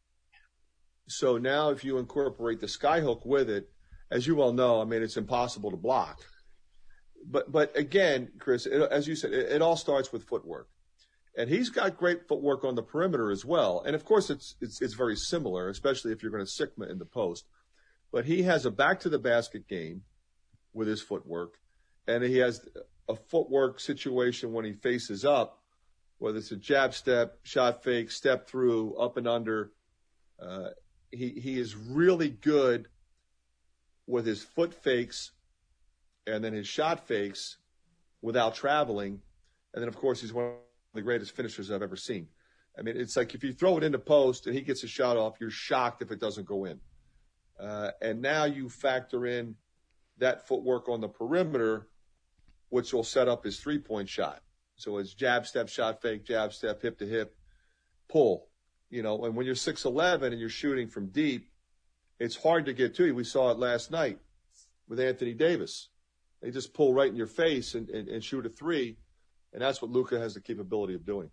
So 1.08 1.36
now 1.36 1.70
if 1.70 1.82
you 1.82 1.98
incorporate 1.98 2.60
the 2.60 2.68
skyhook 2.68 3.26
with 3.26 3.50
it, 3.50 3.72
as 4.12 4.24
you 4.24 4.36
well 4.36 4.52
know, 4.52 4.80
I 4.80 4.84
mean, 4.84 5.02
it's 5.02 5.16
impossible 5.16 5.72
to 5.72 5.76
block. 5.76 6.20
But, 7.28 7.50
but 7.50 7.76
again, 7.76 8.28
Chris, 8.38 8.66
it, 8.66 8.80
as 8.82 9.08
you 9.08 9.16
said, 9.16 9.32
it, 9.32 9.50
it 9.50 9.62
all 9.62 9.74
starts 9.74 10.12
with 10.12 10.28
footwork. 10.28 10.68
And 11.36 11.50
he's 11.50 11.68
got 11.68 11.98
great 11.98 12.28
footwork 12.28 12.62
on 12.62 12.76
the 12.76 12.84
perimeter 12.84 13.32
as 13.32 13.44
well. 13.44 13.82
And 13.84 13.96
of 13.96 14.04
course, 14.04 14.30
it's, 14.30 14.54
it's, 14.60 14.80
it's 14.80 14.94
very 14.94 15.16
similar, 15.16 15.70
especially 15.70 16.12
if 16.12 16.22
you're 16.22 16.30
going 16.30 16.44
to 16.44 16.48
Sigma 16.48 16.86
in 16.86 17.00
the 17.00 17.04
post. 17.04 17.46
But 18.12 18.26
he 18.26 18.44
has 18.44 18.64
a 18.64 18.70
back 18.70 19.00
to 19.00 19.08
the 19.08 19.18
basket 19.18 19.66
game 19.66 20.02
with 20.72 20.86
his 20.86 21.02
footwork. 21.02 21.54
And 22.06 22.22
he 22.22 22.38
has 22.38 22.64
a 23.08 23.16
footwork 23.16 23.80
situation 23.80 24.52
when 24.52 24.64
he 24.64 24.72
faces 24.72 25.24
up, 25.24 25.60
whether 26.18 26.38
it's 26.38 26.52
a 26.52 26.56
jab 26.56 26.94
step, 26.94 27.38
shot 27.42 27.82
fake, 27.82 28.10
step 28.10 28.46
through, 28.46 28.94
up 28.94 29.16
and 29.16 29.26
under. 29.26 29.72
Uh, 30.40 30.68
he, 31.10 31.30
he 31.30 31.58
is 31.58 31.76
really 31.76 32.30
good 32.30 32.88
with 34.06 34.26
his 34.26 34.42
foot 34.42 34.74
fakes 34.74 35.32
and 36.26 36.42
then 36.42 36.52
his 36.52 36.66
shot 36.66 37.06
fakes 37.06 37.58
without 38.20 38.54
traveling. 38.54 39.20
And 39.74 39.82
then, 39.82 39.88
of 39.88 39.96
course, 39.96 40.20
he's 40.20 40.32
one 40.32 40.46
of 40.46 40.52
the 40.94 41.02
greatest 41.02 41.34
finishers 41.34 41.70
I've 41.70 41.82
ever 41.82 41.96
seen. 41.96 42.28
I 42.78 42.82
mean, 42.82 42.96
it's 42.96 43.16
like 43.16 43.34
if 43.34 43.44
you 43.44 43.52
throw 43.52 43.76
it 43.76 43.84
into 43.84 43.98
post 43.98 44.46
and 44.46 44.54
he 44.54 44.62
gets 44.62 44.82
a 44.82 44.88
shot 44.88 45.16
off, 45.16 45.34
you're 45.40 45.50
shocked 45.50 46.02
if 46.02 46.10
it 46.10 46.20
doesn't 46.20 46.46
go 46.46 46.64
in. 46.64 46.80
Uh, 47.60 47.90
and 48.00 48.22
now 48.22 48.44
you 48.44 48.68
factor 48.68 49.26
in 49.26 49.54
that 50.18 50.46
footwork 50.48 50.88
on 50.88 51.00
the 51.00 51.08
perimeter, 51.08 51.88
which 52.72 52.94
will 52.94 53.04
set 53.04 53.28
up 53.28 53.44
his 53.44 53.60
three 53.60 53.78
point 53.78 54.08
shot. 54.08 54.40
So 54.76 54.96
it's 54.96 55.12
jab, 55.12 55.46
step, 55.46 55.68
shot, 55.68 56.00
fake, 56.00 56.24
jab, 56.24 56.54
step, 56.54 56.80
hip 56.80 56.98
to 57.00 57.06
hip, 57.06 57.36
pull. 58.08 58.48
You 58.88 59.02
know, 59.02 59.26
and 59.26 59.36
when 59.36 59.44
you're 59.44 59.54
6'11 59.54 60.22
and 60.22 60.40
you're 60.40 60.48
shooting 60.48 60.88
from 60.88 61.08
deep, 61.08 61.50
it's 62.18 62.34
hard 62.34 62.64
to 62.64 62.72
get 62.72 62.94
to 62.94 63.04
you. 63.04 63.14
We 63.14 63.24
saw 63.24 63.50
it 63.50 63.58
last 63.58 63.90
night 63.90 64.20
with 64.88 65.00
Anthony 65.00 65.34
Davis. 65.34 65.90
They 66.40 66.50
just 66.50 66.72
pull 66.72 66.94
right 66.94 67.10
in 67.10 67.16
your 67.16 67.26
face 67.26 67.74
and, 67.74 67.90
and, 67.90 68.08
and 68.08 68.24
shoot 68.24 68.46
a 68.46 68.48
three. 68.48 68.96
And 69.52 69.60
that's 69.60 69.82
what 69.82 69.90
Luka 69.90 70.18
has 70.18 70.32
the 70.32 70.40
capability 70.40 70.94
of 70.94 71.04
doing. 71.04 71.28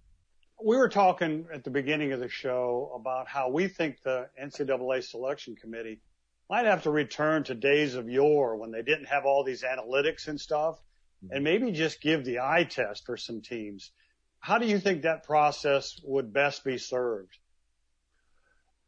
We 0.62 0.76
were 0.76 0.90
talking 0.90 1.46
at 1.54 1.64
the 1.64 1.70
beginning 1.70 2.12
of 2.12 2.20
the 2.20 2.28
show 2.28 2.92
about 2.94 3.30
how 3.30 3.48
we 3.50 3.70
think 3.70 4.02
the 4.02 4.28
NCAA 4.44 5.06
selection 5.06 5.56
committee 5.56 6.02
might 6.50 6.66
have 6.66 6.84
to 6.84 6.92
return 6.92 7.46
to 7.46 7.56
days 7.56 7.96
of 7.96 8.10
yore 8.10 8.58
when 8.58 8.72
they 8.72 8.82
didn't 8.82 9.06
have 9.06 9.26
all 9.26 9.46
these 9.46 9.64
analytics 9.64 10.28
and 10.28 10.38
stuff. 10.38 10.82
And 11.30 11.44
maybe 11.44 11.72
just 11.72 12.02
give 12.02 12.24
the 12.24 12.40
eye 12.40 12.64
test 12.64 13.06
for 13.06 13.18
some 13.18 13.42
teams. 13.42 13.92
How 14.40 14.58
do 14.58 14.66
you 14.66 14.80
think 14.80 15.02
that 15.02 15.24
process 15.24 16.00
would 16.04 16.32
best 16.32 16.64
be 16.64 16.78
served? 16.78 17.38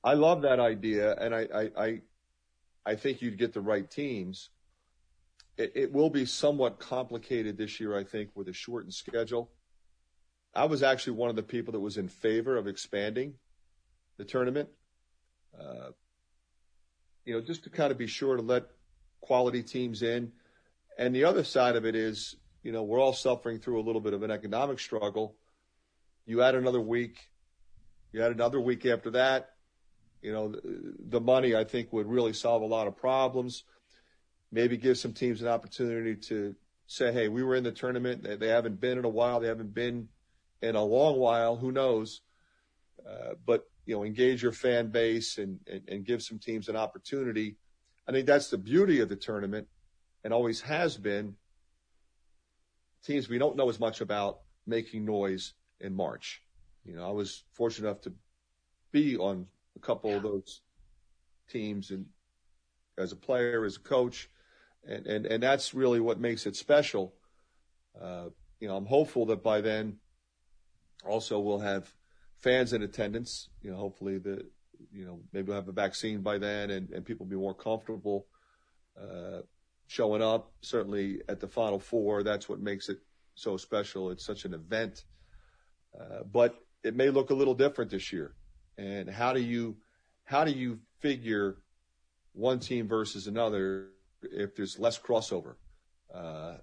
I 0.03 0.13
love 0.13 0.43
that 0.43 0.59
idea, 0.59 1.13
and 1.13 1.35
I 1.35 1.47
I 1.53 1.69
I, 1.77 2.01
I 2.85 2.95
think 2.95 3.21
you'd 3.21 3.37
get 3.37 3.53
the 3.53 3.61
right 3.61 3.89
teams. 3.89 4.49
It, 5.57 5.73
it 5.75 5.93
will 5.93 6.09
be 6.09 6.25
somewhat 6.25 6.79
complicated 6.79 7.57
this 7.57 7.79
year, 7.79 7.97
I 7.97 8.03
think, 8.03 8.29
with 8.33 8.47
a 8.47 8.53
shortened 8.53 8.93
schedule. 8.93 9.51
I 10.55 10.65
was 10.65 10.81
actually 10.83 11.13
one 11.13 11.29
of 11.29 11.35
the 11.35 11.43
people 11.43 11.73
that 11.73 11.79
was 11.79 11.97
in 11.97 12.07
favor 12.07 12.57
of 12.57 12.67
expanding 12.67 13.35
the 14.17 14.25
tournament. 14.25 14.69
Uh, 15.57 15.91
you 17.25 17.33
know, 17.33 17.41
just 17.41 17.63
to 17.65 17.69
kind 17.69 17.91
of 17.91 17.97
be 17.97 18.07
sure 18.07 18.35
to 18.35 18.41
let 18.41 18.63
quality 19.19 19.61
teams 19.61 20.01
in. 20.01 20.31
And 20.97 21.15
the 21.15 21.23
other 21.23 21.43
side 21.43 21.75
of 21.75 21.85
it 21.85 21.95
is, 21.95 22.35
you 22.63 22.71
know, 22.71 22.83
we're 22.83 22.99
all 22.99 23.13
suffering 23.13 23.59
through 23.59 23.79
a 23.79 23.83
little 23.83 24.01
bit 24.01 24.13
of 24.13 24.23
an 24.23 24.31
economic 24.31 24.79
struggle. 24.79 25.35
You 26.25 26.41
add 26.43 26.55
another 26.55 26.81
week, 26.81 27.29
you 28.11 28.23
add 28.23 28.31
another 28.31 28.59
week 28.59 28.85
after 28.85 29.11
that, 29.11 29.51
you 30.21 30.31
know, 30.31 30.49
the, 30.49 30.93
the 31.09 31.21
money 31.21 31.55
I 31.55 31.63
think 31.63 31.91
would 31.91 32.07
really 32.07 32.33
solve 32.33 32.61
a 32.61 32.65
lot 32.65 32.87
of 32.87 32.95
problems. 32.95 33.63
Maybe 34.51 34.77
give 34.77 34.97
some 34.97 35.13
teams 35.13 35.41
an 35.41 35.47
opportunity 35.47 36.15
to 36.27 36.55
say, 36.87 37.11
hey, 37.11 37.29
we 37.29 37.41
were 37.41 37.55
in 37.55 37.63
the 37.63 37.71
tournament. 37.71 38.23
They, 38.23 38.35
they 38.35 38.49
haven't 38.49 38.79
been 38.79 38.97
in 38.97 39.05
a 39.05 39.09
while. 39.09 39.39
They 39.39 39.47
haven't 39.47 39.73
been 39.73 40.09
in 40.61 40.75
a 40.75 40.83
long 40.83 41.17
while. 41.17 41.55
Who 41.55 41.71
knows? 41.71 42.21
Uh, 43.07 43.33
but 43.45 43.65
you 43.85 43.95
know, 43.95 44.03
engage 44.03 44.43
your 44.43 44.51
fan 44.51 44.91
base 44.91 45.37
and, 45.37 45.59
and, 45.67 45.81
and 45.87 46.05
give 46.05 46.21
some 46.21 46.37
teams 46.37 46.69
an 46.69 46.75
opportunity. 46.75 47.55
I 48.07 48.11
think 48.11 48.27
that's 48.27 48.49
the 48.49 48.57
beauty 48.57 48.99
of 48.99 49.09
the 49.09 49.15
tournament 49.15 49.67
and 50.23 50.33
always 50.33 50.61
has 50.61 50.97
been. 50.97 51.35
Teams 53.03 53.27
we 53.27 53.39
don't 53.39 53.55
know 53.55 53.69
as 53.69 53.79
much 53.79 54.01
about 54.01 54.41
making 54.67 55.05
noise 55.05 55.53
in 55.79 55.95
March. 55.95 56.43
You 56.85 56.95
know, 56.95 57.07
I 57.07 57.11
was 57.11 57.43
fortunate 57.53 57.87
enough 57.87 58.01
to 58.01 58.13
be 58.91 59.17
on 59.17 59.47
a 59.75 59.79
couple 59.79 60.15
of 60.15 60.23
those 60.23 60.61
teams 61.49 61.91
and 61.91 62.05
as 62.97 63.11
a 63.11 63.15
player, 63.15 63.65
as 63.65 63.77
a 63.77 63.79
coach, 63.79 64.29
and 64.87 65.05
and 65.07 65.25
and 65.25 65.41
that's 65.41 65.73
really 65.73 65.99
what 65.99 66.19
makes 66.19 66.45
it 66.45 66.55
special. 66.55 67.13
Uh, 67.99 68.25
you 68.59 68.67
know, 68.67 68.75
I'm 68.75 68.85
hopeful 68.85 69.25
that 69.27 69.43
by 69.43 69.61
then, 69.61 69.97
also 71.05 71.39
we'll 71.39 71.59
have 71.59 71.93
fans 72.37 72.73
in 72.73 72.83
attendance. 72.83 73.49
You 73.61 73.71
know, 73.71 73.77
hopefully 73.77 74.17
the 74.17 74.45
you 74.91 75.05
know 75.05 75.19
maybe 75.33 75.47
we'll 75.47 75.55
have 75.55 75.67
a 75.67 75.73
vaccine 75.73 76.21
by 76.21 76.37
then, 76.37 76.69
and 76.69 76.89
and 76.91 77.05
people 77.05 77.25
be 77.25 77.35
more 77.35 77.55
comfortable 77.55 78.27
uh, 78.99 79.41
showing 79.91 80.21
up. 80.21 80.53
Certainly 80.61 81.21
at 81.27 81.41
the 81.41 81.47
Final 81.47 81.77
Four, 81.77 82.23
that's 82.23 82.47
what 82.47 82.61
makes 82.61 82.87
it 82.87 82.99
so 83.35 83.57
special. 83.57 84.09
It's 84.09 84.25
such 84.25 84.45
an 84.45 84.53
event, 84.53 85.03
uh, 85.99 86.23
but 86.31 86.55
it 86.81 86.95
may 86.95 87.09
look 87.09 87.29
a 87.29 87.33
little 87.33 87.53
different 87.53 87.91
this 87.91 88.13
year. 88.13 88.33
And 88.77 89.09
how 89.09 89.33
do 89.33 89.41
you 89.41 89.75
how 90.23 90.45
do 90.45 90.51
you 90.51 90.79
figure 90.99 91.57
one 92.31 92.59
team 92.59 92.87
versus 92.87 93.27
another 93.27 93.89
if 94.21 94.55
there's 94.55 94.79
less 94.79 94.97
crossover 94.97 95.55
uh, 96.13 96.55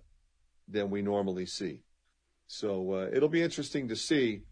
than 0.66 0.88
we 0.88 1.02
normally 1.02 1.44
see? 1.44 1.82
So 2.46 2.94
uh, 2.94 3.10
it'll 3.12 3.28
be 3.28 3.42
interesting 3.42 3.88
to 3.88 3.96
see, 3.96 4.44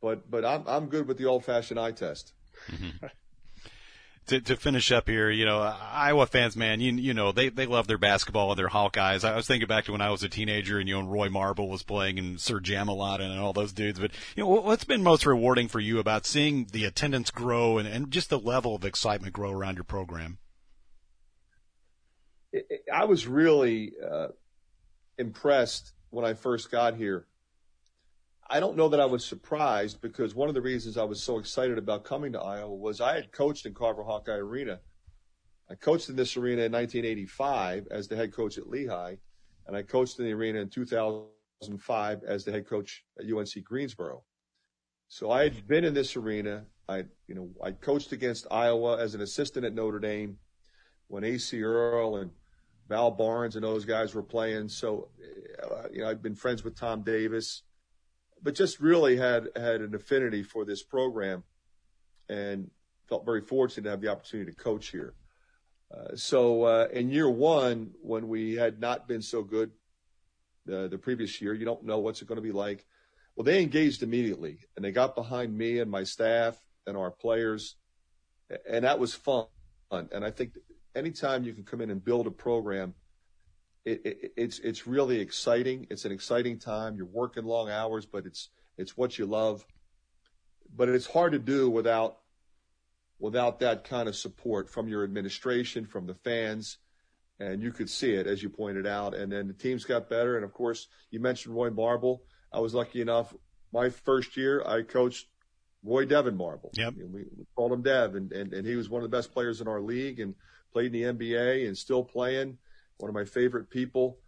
but 0.00 0.30
but 0.30 0.44
I'm 0.44 0.62
I'm 0.68 0.86
good 0.86 1.08
with 1.08 1.18
the 1.18 1.26
old 1.26 1.44
fashioned 1.44 1.80
eye 1.80 1.90
test. 1.90 2.32
To, 4.28 4.40
to 4.42 4.56
finish 4.56 4.92
up 4.92 5.08
here, 5.08 5.30
you 5.30 5.46
know, 5.46 5.58
Iowa 5.58 6.26
fans, 6.26 6.54
man, 6.54 6.80
you 6.80 6.92
you 6.92 7.14
know 7.14 7.32
they 7.32 7.48
they 7.48 7.64
love 7.64 7.86
their 7.86 7.96
basketball 7.96 8.50
and 8.50 8.58
their 8.58 8.68
Hawkeyes. 8.68 9.24
I 9.24 9.34
was 9.34 9.46
thinking 9.46 9.66
back 9.66 9.86
to 9.86 9.92
when 9.92 10.02
I 10.02 10.10
was 10.10 10.22
a 10.22 10.28
teenager, 10.28 10.78
and 10.78 10.86
you 10.86 11.00
know, 11.00 11.08
Roy 11.08 11.30
Marble 11.30 11.70
was 11.70 11.82
playing, 11.82 12.18
and 12.18 12.38
Sir 12.38 12.60
Jamalot 12.60 13.22
and 13.22 13.40
all 13.40 13.54
those 13.54 13.72
dudes. 13.72 13.98
But 13.98 14.10
you 14.36 14.44
know, 14.44 14.50
what's 14.50 14.84
been 14.84 15.02
most 15.02 15.24
rewarding 15.24 15.68
for 15.68 15.80
you 15.80 15.98
about 15.98 16.26
seeing 16.26 16.66
the 16.72 16.84
attendance 16.84 17.30
grow 17.30 17.78
and, 17.78 17.88
and 17.88 18.10
just 18.10 18.28
the 18.28 18.38
level 18.38 18.74
of 18.74 18.84
excitement 18.84 19.32
grow 19.32 19.50
around 19.50 19.76
your 19.76 19.84
program? 19.84 20.36
I 22.92 23.06
was 23.06 23.26
really 23.26 23.92
uh, 24.06 24.28
impressed 25.16 25.92
when 26.10 26.24
I 26.24 26.34
first 26.34 26.70
got 26.70 26.96
here 26.96 27.26
I 28.50 28.60
don't 28.60 28.78
know 28.78 28.88
that 28.88 29.00
I 29.00 29.04
was 29.04 29.26
surprised 29.26 30.00
because 30.00 30.34
one 30.34 30.48
of 30.48 30.54
the 30.54 30.62
reasons 30.62 30.96
I 30.96 31.04
was 31.04 31.22
so 31.22 31.38
excited 31.38 31.76
about 31.76 32.04
coming 32.04 32.32
to 32.32 32.40
Iowa 32.40 32.74
was 32.74 32.98
I 32.98 33.14
had 33.14 33.30
coached 33.30 33.66
in 33.66 33.74
Carver 33.74 34.02
Hawkeye 34.02 34.32
Arena. 34.32 34.80
I 35.70 35.74
coached 35.74 36.08
in 36.08 36.16
this 36.16 36.34
arena 36.34 36.62
in 36.62 36.72
1985 36.72 37.88
as 37.90 38.08
the 38.08 38.16
head 38.16 38.32
coach 38.32 38.56
at 38.56 38.66
Lehigh, 38.66 39.16
and 39.66 39.76
I 39.76 39.82
coached 39.82 40.18
in 40.18 40.24
the 40.24 40.32
arena 40.32 40.60
in 40.60 40.70
2005 40.70 42.24
as 42.26 42.44
the 42.46 42.52
head 42.52 42.66
coach 42.66 43.04
at 43.18 43.30
UNC 43.30 43.62
Greensboro. 43.64 44.22
So 45.08 45.30
I 45.30 45.44
had 45.44 45.66
been 45.68 45.84
in 45.84 45.92
this 45.92 46.16
arena. 46.16 46.64
I, 46.88 47.04
you 47.26 47.34
know, 47.34 47.50
I 47.62 47.72
coached 47.72 48.12
against 48.12 48.46
Iowa 48.50 48.98
as 48.98 49.14
an 49.14 49.20
assistant 49.20 49.66
at 49.66 49.74
Notre 49.74 49.98
Dame 49.98 50.38
when 51.08 51.22
Acie 51.22 51.62
Earl 51.62 52.16
and 52.16 52.30
Val 52.88 53.10
Barnes 53.10 53.56
and 53.56 53.64
those 53.64 53.84
guys 53.84 54.14
were 54.14 54.22
playing. 54.22 54.70
So, 54.70 55.10
uh, 55.62 55.88
you 55.92 56.00
know, 56.00 56.08
I've 56.08 56.22
been 56.22 56.34
friends 56.34 56.64
with 56.64 56.74
Tom 56.74 57.02
Davis 57.02 57.64
but 58.42 58.54
just 58.54 58.80
really 58.80 59.16
had 59.16 59.48
had 59.56 59.80
an 59.80 59.94
affinity 59.94 60.42
for 60.42 60.64
this 60.64 60.82
program, 60.82 61.44
and 62.28 62.70
felt 63.08 63.24
very 63.24 63.40
fortunate 63.40 63.84
to 63.84 63.90
have 63.90 64.00
the 64.00 64.08
opportunity 64.08 64.50
to 64.50 64.56
coach 64.56 64.88
here. 64.88 65.14
Uh, 65.92 66.14
so 66.14 66.64
uh, 66.64 66.88
in 66.92 67.10
year 67.10 67.30
one, 67.30 67.92
when 68.02 68.28
we 68.28 68.54
had 68.54 68.78
not 68.78 69.08
been 69.08 69.22
so 69.22 69.42
good 69.42 69.70
uh, 70.70 70.86
the 70.88 70.98
previous 70.98 71.40
year, 71.40 71.54
you 71.54 71.64
don't 71.64 71.84
know 71.84 71.98
what's 71.98 72.20
it 72.20 72.28
going 72.28 72.36
to 72.36 72.42
be 72.42 72.52
like. 72.52 72.84
Well, 73.34 73.44
they 73.44 73.62
engaged 73.62 74.02
immediately, 74.02 74.58
and 74.76 74.84
they 74.84 74.92
got 74.92 75.14
behind 75.14 75.56
me 75.56 75.78
and 75.78 75.90
my 75.90 76.04
staff 76.04 76.60
and 76.86 76.96
our 76.96 77.10
players, 77.10 77.76
and 78.68 78.84
that 78.84 78.98
was 78.98 79.14
fun. 79.14 79.46
And 79.90 80.24
I 80.24 80.30
think 80.30 80.54
anytime 80.94 81.44
you 81.44 81.54
can 81.54 81.64
come 81.64 81.80
in 81.80 81.90
and 81.90 82.04
build 82.04 82.26
a 82.26 82.30
program, 82.30 82.94
it, 83.88 84.00
it, 84.04 84.32
it's 84.36 84.58
it's 84.58 84.86
really 84.86 85.20
exciting. 85.20 85.86
It's 85.90 86.04
an 86.04 86.12
exciting 86.12 86.58
time. 86.58 86.96
You're 86.96 87.06
working 87.06 87.44
long 87.44 87.70
hours, 87.70 88.06
but 88.06 88.26
it's 88.26 88.50
it's 88.76 88.96
what 88.96 89.18
you 89.18 89.26
love. 89.26 89.64
But 90.74 90.88
it's 90.90 91.06
hard 91.06 91.32
to 91.32 91.38
do 91.38 91.70
without 91.70 92.18
without 93.18 93.60
that 93.60 93.84
kind 93.84 94.08
of 94.08 94.14
support 94.14 94.68
from 94.68 94.88
your 94.88 95.04
administration, 95.04 95.86
from 95.86 96.06
the 96.06 96.14
fans, 96.14 96.78
and 97.40 97.62
you 97.62 97.72
could 97.72 97.88
see 97.88 98.12
it 98.12 98.26
as 98.26 98.42
you 98.42 98.50
pointed 98.50 98.86
out. 98.86 99.14
And 99.14 99.32
then 99.32 99.48
the 99.48 99.54
teams 99.54 99.84
got 99.84 100.10
better. 100.10 100.36
And 100.36 100.44
of 100.44 100.52
course, 100.52 100.88
you 101.10 101.20
mentioned 101.20 101.54
Roy 101.54 101.70
Marble. 101.70 102.22
I 102.52 102.60
was 102.60 102.74
lucky 102.74 103.00
enough. 103.00 103.34
My 103.72 103.90
first 103.90 104.36
year, 104.36 104.62
I 104.64 104.82
coached 104.82 105.26
Roy 105.82 106.04
Devin 106.04 106.36
Marble. 106.36 106.70
Yep. 106.74 106.94
We, 106.96 107.24
we 107.36 107.46
called 107.56 107.72
him 107.72 107.82
Dev, 107.82 108.14
and, 108.14 108.32
and 108.32 108.52
and 108.52 108.66
he 108.66 108.76
was 108.76 108.90
one 108.90 109.02
of 109.02 109.10
the 109.10 109.16
best 109.16 109.32
players 109.32 109.60
in 109.60 109.68
our 109.68 109.80
league, 109.80 110.20
and 110.20 110.34
played 110.72 110.94
in 110.94 111.16
the 111.18 111.26
NBA, 111.26 111.66
and 111.66 111.76
still 111.76 112.04
playing. 112.04 112.58
One 112.98 113.08
of 113.08 113.14
my 113.14 113.24
favorite 113.24 113.70
people. 113.70 114.18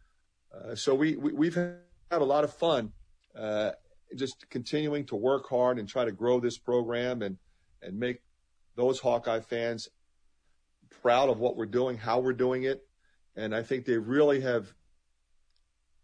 Uh, 0.54 0.74
so 0.74 0.94
we, 0.94 1.16
we 1.16 1.46
have 1.46 1.54
had 1.54 2.22
a 2.22 2.24
lot 2.24 2.44
of 2.44 2.52
fun. 2.52 2.92
Uh, 3.36 3.70
just 4.16 4.48
continuing 4.50 5.06
to 5.06 5.16
work 5.16 5.48
hard 5.48 5.78
and 5.78 5.88
try 5.88 6.04
to 6.04 6.12
grow 6.12 6.40
this 6.40 6.58
program 6.58 7.22
and 7.22 7.38
and 7.82 7.98
make 7.98 8.20
those 8.76 9.00
Hawkeye 9.00 9.40
fans 9.40 9.88
proud 11.02 11.28
of 11.28 11.38
what 11.38 11.56
we're 11.56 11.66
doing, 11.66 11.96
how 11.96 12.18
we're 12.18 12.32
doing 12.32 12.64
it, 12.64 12.86
and 13.36 13.54
I 13.54 13.62
think 13.62 13.84
they 13.84 13.96
really 13.96 14.40
have 14.40 14.74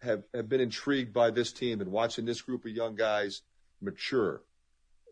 have 0.03 0.23
have 0.35 0.49
been 0.49 0.61
intrigued 0.61 1.13
by 1.13 1.31
this 1.31 1.53
team 1.53 1.81
and 1.81 1.91
watching 1.91 2.25
this 2.25 2.41
group 2.41 2.65
of 2.65 2.71
young 2.71 2.95
guys 2.95 3.43
mature. 3.81 4.43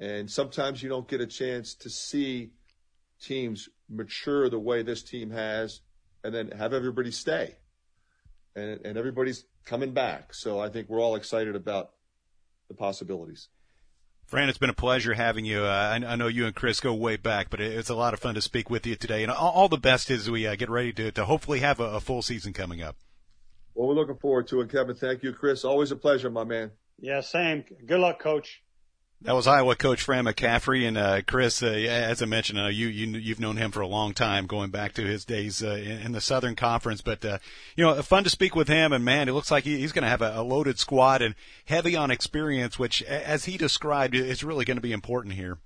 And 0.01 0.31
sometimes 0.31 0.83
you 0.83 0.89
don't 0.89 1.09
get 1.09 1.21
a 1.21 1.27
chance 1.27 1.75
to 1.77 1.91
see 1.91 2.51
teams 3.21 3.69
mature 3.89 4.49
the 4.49 4.59
way 4.59 4.83
this 4.83 5.03
team 5.03 5.31
has, 5.31 5.81
and 6.25 6.35
then 6.35 6.51
have 6.51 6.73
everybody 6.73 7.13
stay, 7.13 7.55
and 8.57 8.81
and 8.85 8.99
everybody's 8.99 9.45
coming 9.65 9.93
back. 9.93 10.35
So 10.35 10.59
I 10.59 10.71
think 10.71 10.89
we're 10.89 11.01
all 11.01 11.15
excited 11.15 11.55
about 11.55 11.91
the 12.69 12.75
possibilities. 12.75 13.49
Fran, 14.27 14.49
it's 14.49 14.59
been 14.59 14.71
a 14.71 14.75
pleasure 14.75 15.13
having 15.13 15.45
you. 15.45 15.65
Uh, 15.65 15.99
I, 16.03 16.13
I, 16.13 16.17
know 16.17 16.29
you 16.29 16.47
and 16.47 16.55
Chris 16.55 16.81
go 16.81 16.95
way 16.95 17.17
back, 17.17 17.51
but 17.51 17.61
it's 17.61 17.91
a 17.91 17.95
lot 17.95 18.15
of 18.15 18.21
fun 18.21 18.35
to 18.37 18.41
speak 18.41 18.71
with 18.71 18.87
you 18.87 18.97
today. 18.97 19.23
And 19.23 19.31
all, 19.31 19.53
all 19.53 19.69
the 19.69 19.77
best 19.77 20.11
as 20.11 20.31
we 20.31 20.47
uh, 20.47 20.57
get 20.57 20.71
ready 20.71 20.95
to, 20.95 21.13
to 21.13 21.27
hopefully 21.27 21.61
have 21.61 21.79
a, 21.79 21.85
a, 21.85 22.01
full 22.01 22.23
season 22.23 22.55
coming 22.55 22.81
up. 22.81 22.97
Well, 23.75 23.89
we're 23.89 23.95
looking 23.95 24.17
forward 24.17 24.49
to 24.49 24.63
it, 24.63 24.71
Kevin. 24.71 24.97
Thank 24.97 25.23
you, 25.23 25.35
Chris. 25.35 25.63
Always 25.63 25.91
a 25.91 25.97
pleasure, 25.97 26.31
my 26.31 26.45
man. 26.45 26.71
Yeah, 26.99 27.21
same. 27.21 27.65
Good 27.85 28.01
luck, 28.01 28.19
Coach. 28.19 28.63
That 29.25 29.35
was 29.35 29.47
Iowa 29.47 29.75
coach 29.75 30.03
Fran 30.03 30.27
McCaffery 30.27 30.87
and 30.87 30.99
uh, 30.99 31.23
Chris. 31.23 31.63
Uh, 31.63 31.69
as 31.69 32.21
I 32.21 32.27
mentioned, 32.27 32.61
uh, 32.61 32.67
you 32.67 32.89
you 32.89 33.07
you've 33.19 33.41
known 33.41 33.57
him 33.57 33.71
for 33.71 33.81
a 33.81 33.87
long 33.87 34.13
time, 34.13 34.47
going 34.47 34.69
back 34.69 34.93
to 34.95 35.03
his 35.03 35.25
days 35.25 35.63
uh, 35.63 35.71
in, 35.71 35.99
in 36.03 36.13
the 36.13 36.21
Southern 36.21 36.55
Conference. 36.55 37.01
But 37.01 37.25
uh, 37.25 37.39
you 37.75 37.85
know, 37.85 38.03
fun 38.03 38.25
to 38.25 38.31
speak 38.31 38.55
with 38.55 38.69
him. 38.69 38.93
And 38.93 39.03
man, 39.03 39.31
it 39.31 39.33
looks 39.33 39.51
like 39.51 39.65
he, 39.65 39.79
he's 39.79 39.93
going 39.93 40.03
to 40.03 40.11
have 40.11 40.21
a, 40.21 40.41
a 40.41 40.43
loaded 40.43 40.79
squad 40.79 41.23
and 41.23 41.35
heavy 41.65 41.97
on 41.97 42.11
experience, 42.11 42.79
which, 42.79 43.03
as 43.03 43.47
he 43.47 43.57
described, 43.57 44.15
is 44.15 44.45
really 44.45 44.67
going 44.67 44.77
to 44.77 44.83
be 44.83 44.93
important 44.93 45.37
here. 45.37 45.57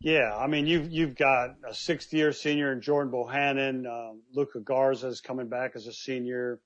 Yeah, 0.00 0.36
I 0.36 0.48
mean, 0.48 0.66
you've 0.66 0.90
you've 0.90 1.14
got 1.14 1.50
a 1.70 1.72
sixth 1.72 2.12
year 2.12 2.32
senior 2.32 2.72
in 2.72 2.80
Jordan 2.80 3.12
Bohannon. 3.12 3.86
Uh, 3.86 4.14
Luka 4.34 4.58
Garza 4.58 5.06
is 5.06 5.20
coming 5.20 5.48
back 5.48 5.76
as 5.76 5.86
a 5.86 5.92
senior. 5.92 6.58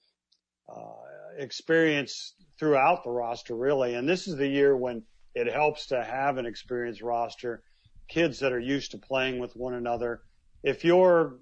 Uh, 0.66 0.92
experience 1.36 2.34
throughout 2.58 3.04
the 3.04 3.10
roster, 3.10 3.54
really, 3.54 3.94
and 3.94 4.08
this 4.08 4.28
is 4.28 4.36
the 4.36 4.46
year 4.46 4.76
when 4.76 5.02
it 5.35 5.53
helps 5.53 5.87
to 5.87 6.03
have 6.03 6.38
an 6.38 6.47
experienced 6.47 7.03
roster, 7.03 7.62
kids 8.09 8.40
that 8.40 8.53
are 8.53 8.61
used 8.61 8.93
to 8.93 8.99
playing 8.99 9.38
with 9.38 9.55
one 9.55 9.75
another. 9.75 10.23
If 10.62 10.85
you're, 10.85 11.38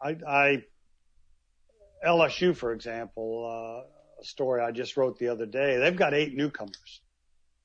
I, 0.00 0.16
I 0.26 0.64
LSU, 2.06 2.54
for 2.54 2.72
example, 2.72 3.46
uh, 3.48 4.20
a 4.20 4.24
story 4.24 4.60
I 4.60 4.70
just 4.72 4.96
wrote 4.96 5.18
the 5.18 5.28
other 5.28 5.46
day, 5.46 5.78
they've 5.78 5.96
got 5.96 6.14
eight 6.14 6.34
newcomers. 6.34 7.00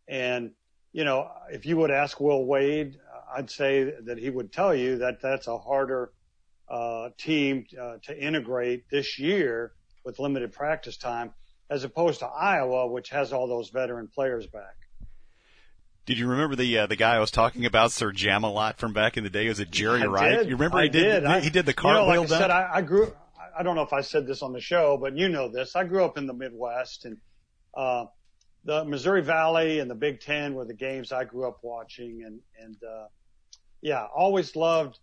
And, 0.08 0.52
you 0.94 1.04
know, 1.04 1.30
if 1.52 1.66
you 1.66 1.78
would 1.78 1.92
ask 1.92 2.20
Will 2.20 2.46
Wade, 2.46 2.98
I'd 3.36 3.50
say 3.50 3.94
that 4.06 4.18
he 4.18 4.30
would 4.30 4.54
tell 4.54 4.74
you 4.74 5.00
that 5.00 5.22
that's 5.22 5.48
a 5.48 5.58
harder, 5.58 6.12
uh, 6.70 7.10
team 7.18 7.66
uh, 7.80 7.96
to 8.04 8.18
integrate 8.18 8.90
this 8.90 9.20
year 9.20 9.74
with 10.04 10.20
limited 10.20 10.52
practice 10.54 10.98
time 10.98 11.34
as 11.70 11.84
opposed 11.84 12.20
to 12.20 12.26
Iowa, 12.26 12.88
which 12.88 13.10
has 13.10 13.34
all 13.34 13.48
those 13.48 13.70
veteran 13.70 14.08
players 14.08 14.48
back. 14.48 14.76
Did 16.08 16.18
you 16.18 16.28
remember 16.30 16.56
the 16.56 16.80
uh, 16.80 16.88
the 16.88 16.96
guy 16.96 17.16
I 17.16 17.20
was 17.20 17.32
talking 17.32 17.66
about, 17.66 17.92
Sir 17.92 18.14
Jamalot 18.14 18.78
from 18.78 18.94
back 18.94 19.18
in 19.18 19.26
the 19.26 19.30
day? 19.30 19.50
Was 19.50 19.60
it 19.60 19.70
Jerry 19.70 20.04
I 20.04 20.06
Wright? 20.06 20.40
Did. 20.40 20.48
You 20.48 20.56
remember 20.56 20.78
I 20.78 20.84
he 20.84 20.90
did, 20.90 21.26
did. 21.26 21.44
he 21.44 21.50
did 21.50 21.66
the 21.66 21.74
cartwheel. 21.74 22.08
You 22.08 22.14
know, 22.14 22.22
like 22.22 22.32
I 22.32 22.40
said, 22.40 22.50
I, 22.50 22.70
I 22.76 22.82
grew. 22.82 23.14
I 23.60 23.62
don't 23.62 23.76
know 23.76 23.82
if 23.82 23.92
I 23.92 24.00
said 24.00 24.26
this 24.26 24.42
on 24.42 24.54
the 24.54 24.62
show, 24.62 24.98
but 24.98 25.18
you 25.18 25.28
know 25.28 25.52
this. 25.52 25.76
I 25.76 25.84
grew 25.84 26.06
up 26.06 26.18
in 26.18 26.26
the 26.26 26.34
Midwest, 26.34 27.04
and 27.04 27.18
uh, 27.76 28.06
the 28.64 28.86
Missouri 28.86 29.22
Valley 29.22 29.80
and 29.80 29.92
the 29.92 29.96
Big 29.96 30.22
Ten 30.22 30.54
were 30.54 30.64
the 30.64 30.74
games 30.74 31.12
I 31.12 31.26
grew 31.26 31.46
up 31.46 31.60
watching, 31.62 32.24
and 32.26 32.40
and 32.58 32.78
uh, 32.82 33.08
yeah, 33.82 34.06
always 34.16 34.56
loved. 34.56 34.98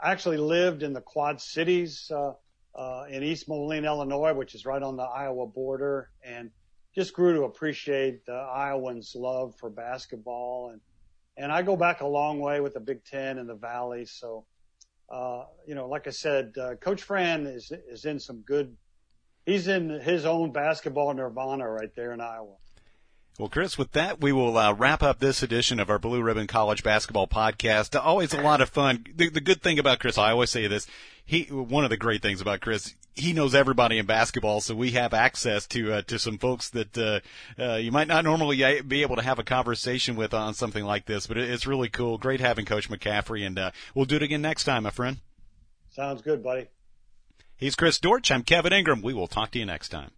I 0.00 0.10
actually 0.10 0.38
lived 0.38 0.82
in 0.82 0.94
the 0.94 1.02
Quad 1.02 1.38
Cities 1.42 2.10
uh, 2.10 2.32
uh, 2.74 3.04
in 3.10 3.22
East 3.22 3.46
Moline, 3.46 3.84
Illinois, 3.84 4.32
which 4.32 4.54
is 4.54 4.64
right 4.64 4.82
on 4.82 4.96
the 4.96 5.02
Iowa 5.02 5.46
border, 5.46 6.08
and 6.24 6.50
just 6.96 7.12
grew 7.12 7.34
to 7.34 7.42
appreciate 7.42 8.24
the 8.24 8.32
Iowans' 8.32 9.14
love 9.14 9.54
for 9.56 9.70
basketball 9.70 10.70
and 10.72 10.80
and 11.36 11.52
I 11.52 11.62
go 11.62 11.76
back 11.76 12.00
a 12.00 12.06
long 12.06 12.40
way 12.40 12.60
with 12.60 12.74
the 12.74 12.80
Big 12.80 13.04
Ten 13.04 13.38
and 13.38 13.48
the 13.48 13.54
Valley. 13.54 14.06
So, 14.06 14.46
uh, 15.10 15.44
you 15.66 15.74
know, 15.74 15.88
like 15.88 16.06
I 16.06 16.10
said, 16.10 16.54
uh, 16.58 16.76
Coach 16.76 17.02
Fran 17.02 17.46
is 17.46 17.72
is 17.90 18.04
in 18.04 18.18
some 18.18 18.40
good. 18.40 18.76
He's 19.44 19.68
in 19.68 19.90
his 20.00 20.26
own 20.26 20.50
basketball 20.50 21.12
nirvana 21.14 21.68
right 21.68 21.94
there 21.94 22.12
in 22.12 22.20
Iowa. 22.20 22.56
Well, 23.38 23.48
Chris, 23.48 23.76
with 23.76 23.92
that, 23.92 24.20
we 24.20 24.32
will 24.32 24.56
uh, 24.56 24.72
wrap 24.72 25.02
up 25.02 25.20
this 25.20 25.42
edition 25.42 25.78
of 25.78 25.90
our 25.90 25.98
Blue 25.98 26.22
Ribbon 26.22 26.46
College 26.46 26.82
Basketball 26.82 27.28
Podcast. 27.28 28.00
Always 28.02 28.32
a 28.32 28.40
lot 28.40 28.62
of 28.62 28.70
fun. 28.70 29.04
The, 29.14 29.28
the 29.28 29.42
good 29.42 29.62
thing 29.62 29.78
about 29.78 29.98
Chris, 29.98 30.16
I 30.16 30.30
always 30.30 30.50
say 30.50 30.66
this, 30.66 30.86
he 31.24 31.42
one 31.44 31.84
of 31.84 31.90
the 31.90 31.98
great 31.98 32.22
things 32.22 32.40
about 32.40 32.62
Chris, 32.62 32.94
he 33.16 33.32
knows 33.32 33.54
everybody 33.54 33.98
in 33.98 34.06
basketball, 34.06 34.60
so 34.60 34.74
we 34.74 34.92
have 34.92 35.14
access 35.14 35.66
to 35.68 35.94
uh, 35.94 36.02
to 36.02 36.18
some 36.18 36.36
folks 36.38 36.68
that 36.70 36.96
uh, 36.98 37.20
uh, 37.58 37.76
you 37.76 37.90
might 37.90 38.08
not 38.08 38.24
normally 38.24 38.62
uh, 38.62 38.82
be 38.82 39.02
able 39.02 39.16
to 39.16 39.22
have 39.22 39.38
a 39.38 39.44
conversation 39.44 40.16
with 40.16 40.34
on 40.34 40.54
something 40.54 40.84
like 40.84 41.06
this. 41.06 41.26
But 41.26 41.38
it's 41.38 41.66
really 41.66 41.88
cool. 41.88 42.18
Great 42.18 42.40
having 42.40 42.66
Coach 42.66 42.90
McCaffery, 42.90 43.46
and 43.46 43.58
uh, 43.58 43.70
we'll 43.94 44.04
do 44.04 44.16
it 44.16 44.22
again 44.22 44.42
next 44.42 44.64
time, 44.64 44.82
my 44.82 44.90
friend. 44.90 45.16
Sounds 45.90 46.20
good, 46.20 46.44
buddy. 46.44 46.68
He's 47.56 47.74
Chris 47.74 47.98
Dortch. 47.98 48.30
I'm 48.30 48.42
Kevin 48.42 48.74
Ingram. 48.74 49.00
We 49.00 49.14
will 49.14 49.28
talk 49.28 49.50
to 49.52 49.58
you 49.58 49.64
next 49.64 49.88
time. 49.88 50.10